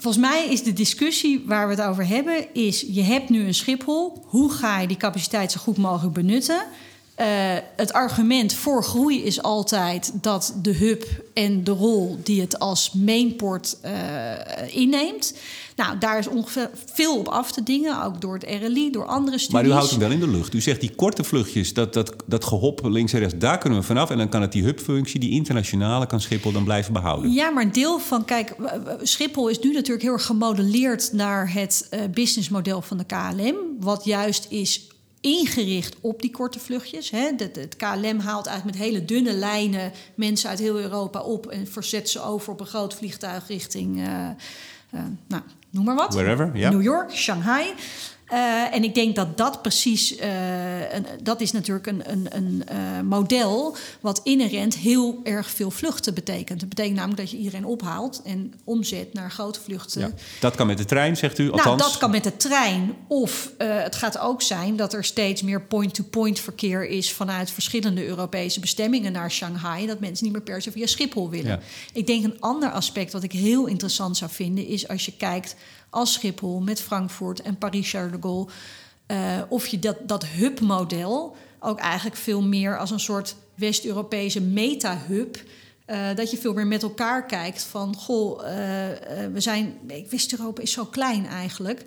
[0.02, 3.54] Volgens mij is de discussie waar we het over hebben, is je hebt nu een
[3.54, 4.24] Schiphol.
[4.26, 6.66] Hoe ga je die capaciteit zo goed mogelijk benutten?
[7.16, 7.28] Eh,
[7.76, 12.92] het argument voor groei is altijd dat de hub en de rol die het als
[12.92, 13.92] mainport eh,
[14.68, 15.34] inneemt.
[15.76, 19.38] Nou, daar is ongeveer veel op af te dingen, ook door het RLI, door andere
[19.38, 19.62] studies.
[19.62, 20.54] Maar u houdt hem wel in de lucht.
[20.54, 23.86] U zegt die korte vluchtjes, dat, dat, dat gehop links en rechts, daar kunnen we
[23.86, 24.10] vanaf.
[24.10, 27.32] En dan kan het die hubfunctie, die internationale, kan Schiphol dan blijven behouden.
[27.32, 28.56] Ja, maar een deel van, kijk,
[29.02, 34.06] Schiphol is nu natuurlijk heel erg gemodelleerd naar het eh, businessmodel van de KLM, wat
[34.06, 34.90] juist is
[35.22, 37.10] ingericht op die korte vluchtjes.
[37.10, 37.30] Hè.
[37.38, 41.68] Het, het KLM haalt eigenlijk met hele dunne lijnen mensen uit heel Europa op en
[41.68, 44.30] verzet ze over op een groot vliegtuig richting, eh,
[45.28, 46.14] nou, noem maar wat.
[46.14, 46.52] Wherever.
[46.54, 47.74] New York, Shanghai.
[48.32, 52.64] Eh, en ik denk dat dat precies, eh, een, dat is natuurlijk een, een, een
[52.66, 56.60] eh, model wat inherent heel erg veel vluchten betekent.
[56.60, 60.02] Dat betekent namelijk dat je iedereen ophaalt en omzet naar grote vluchten.
[60.02, 60.12] Ja.
[60.40, 61.52] Dat kan met de trein, zegt u.
[61.52, 62.94] Althans, Nou, dat kan met de trein.
[63.08, 68.60] Of het gaat ook zijn dat er steeds meer point-to-point verkeer is vanuit verschillende Europese
[68.60, 69.88] bestemmingen naar Shanghai.
[69.88, 71.52] Dat mensen niet meer per se via Schiphol willen.
[71.52, 71.60] Ja.
[71.94, 75.56] Ik denk een ander aspect wat ik heel interessant zou vinden, is als je kijkt
[75.92, 78.48] als Schiphol met Frankfurt en Paris-Charles de Gaulle.
[79.06, 85.44] eh, of je dat, dat hub-model ook eigenlijk veel meer als een soort West-Europese meta-hub.
[85.86, 88.54] eh, dat je veel meer met elkaar kijkt van, goh, eh,
[89.34, 89.80] we zijn,
[90.10, 91.84] West-Europa is zo klein eigenlijk.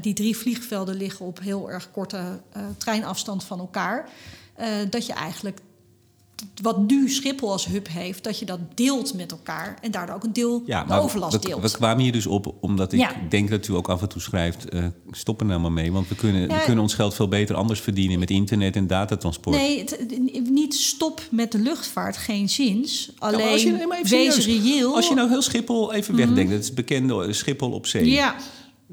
[0.00, 2.40] Die drie vliegvelden liggen op heel erg korte
[2.76, 4.08] treinafstand van elkaar.
[4.90, 5.60] Dat je eigenlijk
[6.62, 10.24] wat nu Schiphol als hub heeft, dat je dat deelt met elkaar en daardoor ook
[10.24, 11.62] een deel ja, de overlast we, deelt.
[11.62, 13.10] we kwamen hier dus op omdat ik Ja.
[13.28, 14.68] denk dat u ook af en toe schrijft...
[14.68, 17.54] eh stop er nou maar mee, want we kunnen, we kunnen ons geld veel beter
[17.56, 18.18] anders verdienen...
[18.18, 19.56] met internet en datatransport.
[19.56, 23.12] Nee, het- niet stop met de luchtvaart, geen zins.
[23.18, 24.46] Alleen als je- wees serieus.
[24.46, 24.94] reëel.
[24.94, 28.10] Als je nou heel Schiphol even wegdenkt, dat is bekende eh, Schiphol op zee.
[28.10, 28.36] Ja,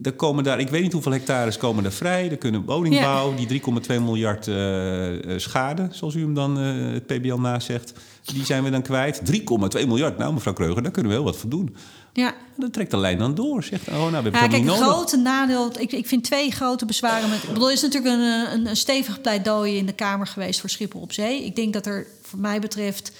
[0.03, 2.29] Er komen daar, ik weet niet hoeveel hectares komen er vrij.
[2.29, 7.05] Er kunnen woningbouw, die 3,2 miljard eh, eh, schade, zoals u hem dan eh, het
[7.05, 7.93] PBL nazegt,
[8.25, 9.21] die zijn we dan kwijt.
[9.31, 11.75] 3,2 miljard, nou mevrouw Kreuger, daar kunnen we wel wat voor doen.
[12.13, 12.33] ja.
[12.57, 13.63] Dan trekt de lijn dan door.
[13.63, 15.71] Zegt, oh nou, we hebben Ja, kijk, niet grote nadeel.
[15.79, 17.43] Ik, ik vind twee grote bezwaren met.
[17.43, 20.69] Ik bedoel, er is natuurlijk een, een, een stevig pleidooi in de Kamer geweest voor
[20.69, 21.45] Schiphol op zee.
[21.45, 23.11] Ik denk dat er, voor mij betreft,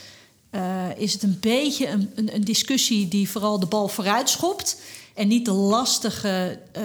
[0.98, 4.78] is het een beetje een, een, een discussie die vooral de bal vooruit schopt.
[5.20, 6.84] En niet de lastige uh,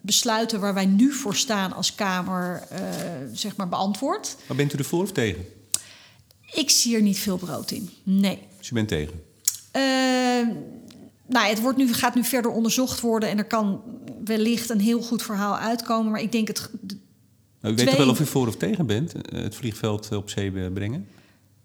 [0.00, 2.78] besluiten waar wij nu voor staan als Kamer, uh,
[3.32, 4.36] zeg maar, beantwoord.
[4.46, 5.44] Maar bent u ervoor of tegen?
[6.52, 7.90] Ik zie er niet veel brood in.
[8.02, 8.38] Nee.
[8.58, 9.22] Dus u bent tegen?
[9.76, 9.82] Uh,
[11.26, 13.82] nou, het wordt nu, gaat nu verder onderzocht worden en er kan
[14.24, 16.12] wellicht een heel goed verhaal uitkomen.
[16.12, 16.70] Maar ik denk het.
[17.60, 20.70] Nou, u weet toch wel of u voor of tegen bent, het vliegveld op zee
[20.70, 21.08] brengen?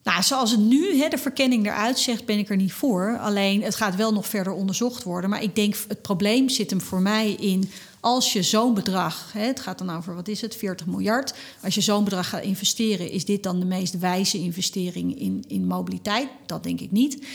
[0.07, 3.17] Nou, zoals het nu hè, de verkenning eruit zegt, ben ik er niet voor.
[3.19, 5.29] Alleen het gaat wel nog verder onderzocht worden.
[5.29, 9.45] Maar ik denk het probleem zit hem voor mij in als je zo'n bedrag, hè,
[9.45, 11.33] het gaat dan over wat is het, 40 miljard.
[11.63, 15.65] Als je zo'n bedrag gaat investeren, is dit dan de meest wijze investering in, in
[15.65, 16.27] mobiliteit?
[16.45, 17.25] Dat denk ik niet.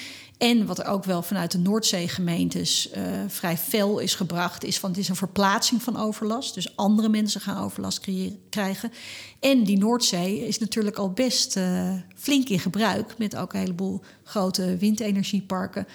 [0.42, 4.90] En wat er ook wel vanuit de Noordzeegemeentes uh, vrij fel is gebracht, is van
[4.90, 6.54] het is een verplaatsing van overlast.
[6.54, 8.06] Dus andere mensen gaan overlast
[8.50, 8.92] krijgen.
[9.40, 14.00] En die Noordzee is natuurlijk al best uh, flink in gebruik, met ook een heleboel
[14.24, 15.86] grote windenergieparken.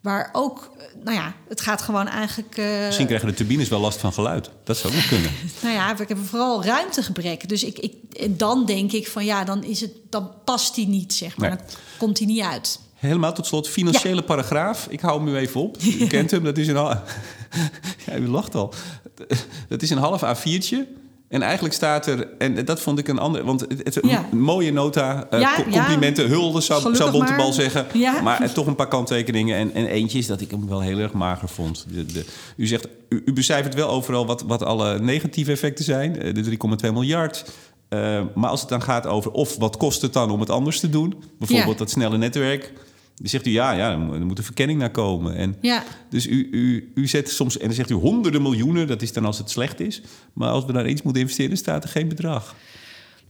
[0.00, 0.70] Waar ook,
[1.04, 2.56] nou ja, het gaat gewoon eigenlijk.
[2.58, 4.50] Uh, Misschien krijgen de turbines wel last van geluid.
[4.64, 5.30] Dat zou ook kunnen.
[5.62, 7.48] nou ja, we hebben vooral ruimtegebrek.
[7.48, 10.88] Dus ik, ik, en dan denk ik van ja, dan, is het, dan past die
[10.88, 11.48] niet, zeg maar.
[11.48, 11.60] Dan
[11.98, 12.84] komt die niet uit.
[12.96, 14.86] Helemaal tot slot, financiële paragraaf.
[14.90, 15.76] Ik hou hem nu even op.
[16.00, 16.74] U kent hem, dat is een...
[18.06, 18.74] ja, u lacht al.
[19.68, 21.04] Dat is een half A4'tje.
[21.28, 25.26] En eigenlijk staat er, en dat vond ik een ander, want het, een mooie nota,
[25.30, 27.86] uh, complimenten, hulde zou, zou Bontebal zeggen.
[28.22, 29.56] Maar toch een paar kanttekeningen.
[29.56, 31.86] En, en eentje is dat ik hem wel heel erg mager vond.
[31.88, 32.24] De, de,
[32.56, 36.20] u zegt, u, u becijfert wel overal wat, wat alle negatieve effecten zijn.
[36.22, 37.44] Eh, de 3,2 miljard.
[37.88, 40.80] Uh, maar als het dan gaat over of wat kost het dan om het anders
[40.80, 42.72] te doen, bijvoorbeeld dat snelle netwerk.
[43.16, 45.36] Dan zegt u ja, ja, er moet een verkenning naar komen.
[45.36, 45.84] En ja.
[46.10, 49.24] Dus u, u, u zet soms, en dan zegt u honderden miljoenen, dat is dan
[49.24, 50.02] als het slecht is.
[50.32, 52.54] Maar als we daar eens moeten investeren, staat er geen bedrag.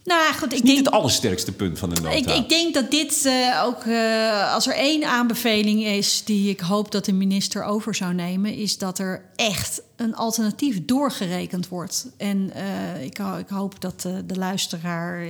[0.07, 2.17] Nou goed, ik niet denk, het allersterkste punt van de nota.
[2.17, 6.61] Ik, ik denk dat dit uh, ook, uh, als er één aanbeveling is die ik
[6.61, 12.07] hoop dat de minister over zou nemen, is dat er echt een alternatief doorgerekend wordt.
[12.17, 15.27] En uh, ik, ik, hoop dat de luisteraar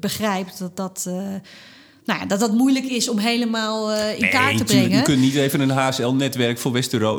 [0.00, 1.10] begrijpt dat dat
[2.04, 4.90] nou ja, dat dat moeilijk is om helemaal uh, in nee, kaart te brengen.
[4.90, 6.72] Je kunt niet even een HSL-netwerk voor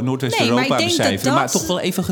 [0.03, 1.33] Noordwest-Europa nee, becijferen.
[1.33, 2.05] Maar toch wel even...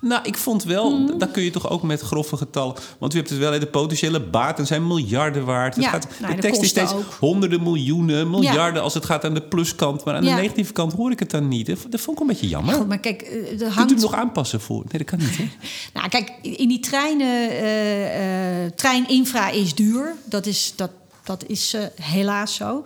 [0.00, 1.18] Nou, ik vond wel, hmm.
[1.18, 2.74] daar kun je toch ook met grove getallen...
[2.98, 5.76] Want u hebt het wel, de potentiële baten zijn miljarden waard.
[5.76, 7.16] Ja, gaat, nou, de tekst is steeds ook.
[7.20, 8.82] honderden miljoenen, miljarden...
[8.82, 10.04] als het gaat aan de pluskant.
[10.04, 11.66] Maar aan de negatieve kant hoor ik het dan niet.
[11.66, 12.74] Dat, vond ik een beetje jammer.
[12.74, 13.74] Goed, maar kijk, uh, hangt...
[13.76, 14.84] Kunt u hem nog aanpassen voor?
[14.88, 15.48] Nee, dat kan niet, hè?
[15.94, 17.50] nou, kijk, in die treinen...
[17.52, 20.14] Uh, treininfra is duur.
[20.24, 20.72] Dat is...
[20.76, 20.90] Dat,
[21.24, 22.82] dat is uh, helaas zo.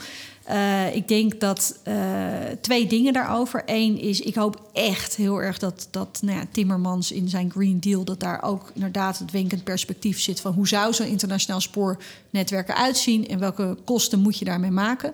[0.51, 1.95] Uh, ik denk dat uh,
[2.61, 3.63] twee dingen daarover.
[3.67, 7.81] Eén is, ik hoop echt heel erg dat, dat nou ja, Timmermans in zijn Green
[7.81, 8.05] Deal...
[8.05, 10.41] dat daar ook inderdaad het wenkend perspectief zit...
[10.41, 13.29] van hoe zou zo'n internationaal spoornetwerk eruit zien...
[13.29, 15.13] en welke kosten moet je daarmee maken...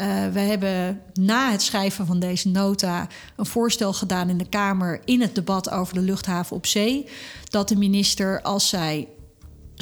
[0.00, 5.00] Uh, we hebben na het schrijven van deze nota een voorstel gedaan in de Kamer
[5.04, 7.06] in het debat over de luchthaven op zee.
[7.48, 9.08] Dat de minister, als zij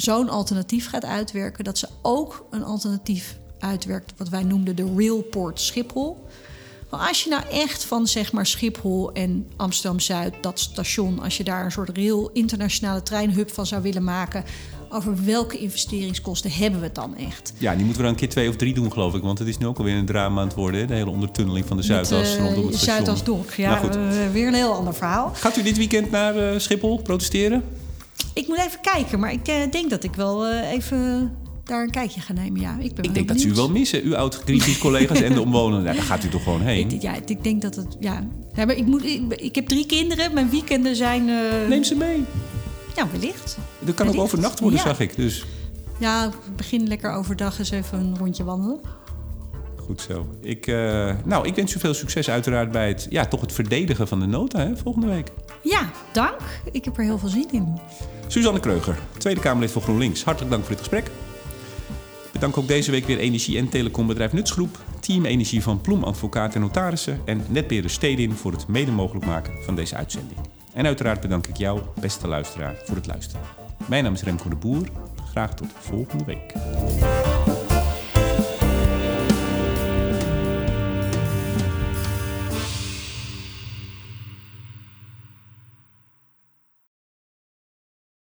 [0.01, 5.61] zo'n alternatief gaat uitwerken, dat ze ook een alternatief uitwerkt, wat wij noemden de Railport
[5.61, 6.27] Schiphol.
[6.89, 11.37] Maar als je nou echt van zeg maar Schiphol en Amsterdam Zuid, dat station, als
[11.37, 14.43] je daar een soort rail internationale treinhub van zou willen maken,
[14.89, 17.53] over welke investeringskosten hebben we het dan echt?
[17.57, 19.21] Ja, die moeten we dan een keer twee of drie doen, geloof ik.
[19.21, 20.87] Want het is nu ook alweer een drama aan het worden.
[20.87, 23.05] De hele ondertunneling van de Zuidas uh, rondom het station.
[23.05, 23.81] Zuidas ja.
[23.81, 25.31] Nou, uh, weer een heel ander verhaal.
[25.33, 27.63] Gaat u dit weekend naar uh, Schiphol protesteren?
[28.39, 31.31] Ik moet even kijken, maar ik uh, denk dat ik wel uh, even
[31.63, 32.61] daar een kijkje ga nemen.
[32.61, 35.93] Ja, ik ben ik denk dat ze u wel missen, uw oud-Greenpeace-collega's en de omwonenden.
[35.93, 36.91] Ja, daar gaat u toch gewoon heen?
[36.91, 37.97] Ik, ja, ik denk dat het...
[37.99, 38.23] Ja,
[38.53, 40.33] ja maar ik, moet, ik, ik, heb drie kinderen.
[40.33, 41.27] Mijn weekenden zijn...
[41.27, 41.67] Uh...
[41.67, 42.23] Neem ze mee.
[42.95, 43.57] Ja, wellicht.
[43.79, 44.85] Dat kan ook overnacht worden, ja.
[44.85, 45.15] zag ik.
[45.15, 45.45] Dus.
[45.99, 48.79] Ja, begin lekker overdag eens even een rondje wandelen.
[49.75, 50.27] Goed zo.
[50.41, 54.07] Ik, uh, nou, ik wens u veel succes uiteraard bij het, ja, toch het verdedigen
[54.07, 55.31] van de nota hè, volgende week.
[55.63, 56.39] Ja, dank.
[56.71, 57.79] Ik heb er heel veel zin in.
[58.29, 60.23] Suzanne Kreuger, Tweede Kamerlid voor GroenLinks.
[60.23, 61.11] Hartelijk dank voor dit gesprek.
[62.31, 66.61] Bedank ook deze week weer energie- en telecombedrijf Nutsgroep, Team Energie van Ploem Advocaat en
[66.61, 70.39] Notarissen en Netbeheerder Stedin voor het mede mogelijk maken van deze uitzending.
[70.73, 73.41] En uiteraard bedank ik jou, beste luisteraar, voor het luisteren.
[73.85, 74.87] Mijn naam is Remco de Boer.
[75.31, 76.53] Graag tot volgende week.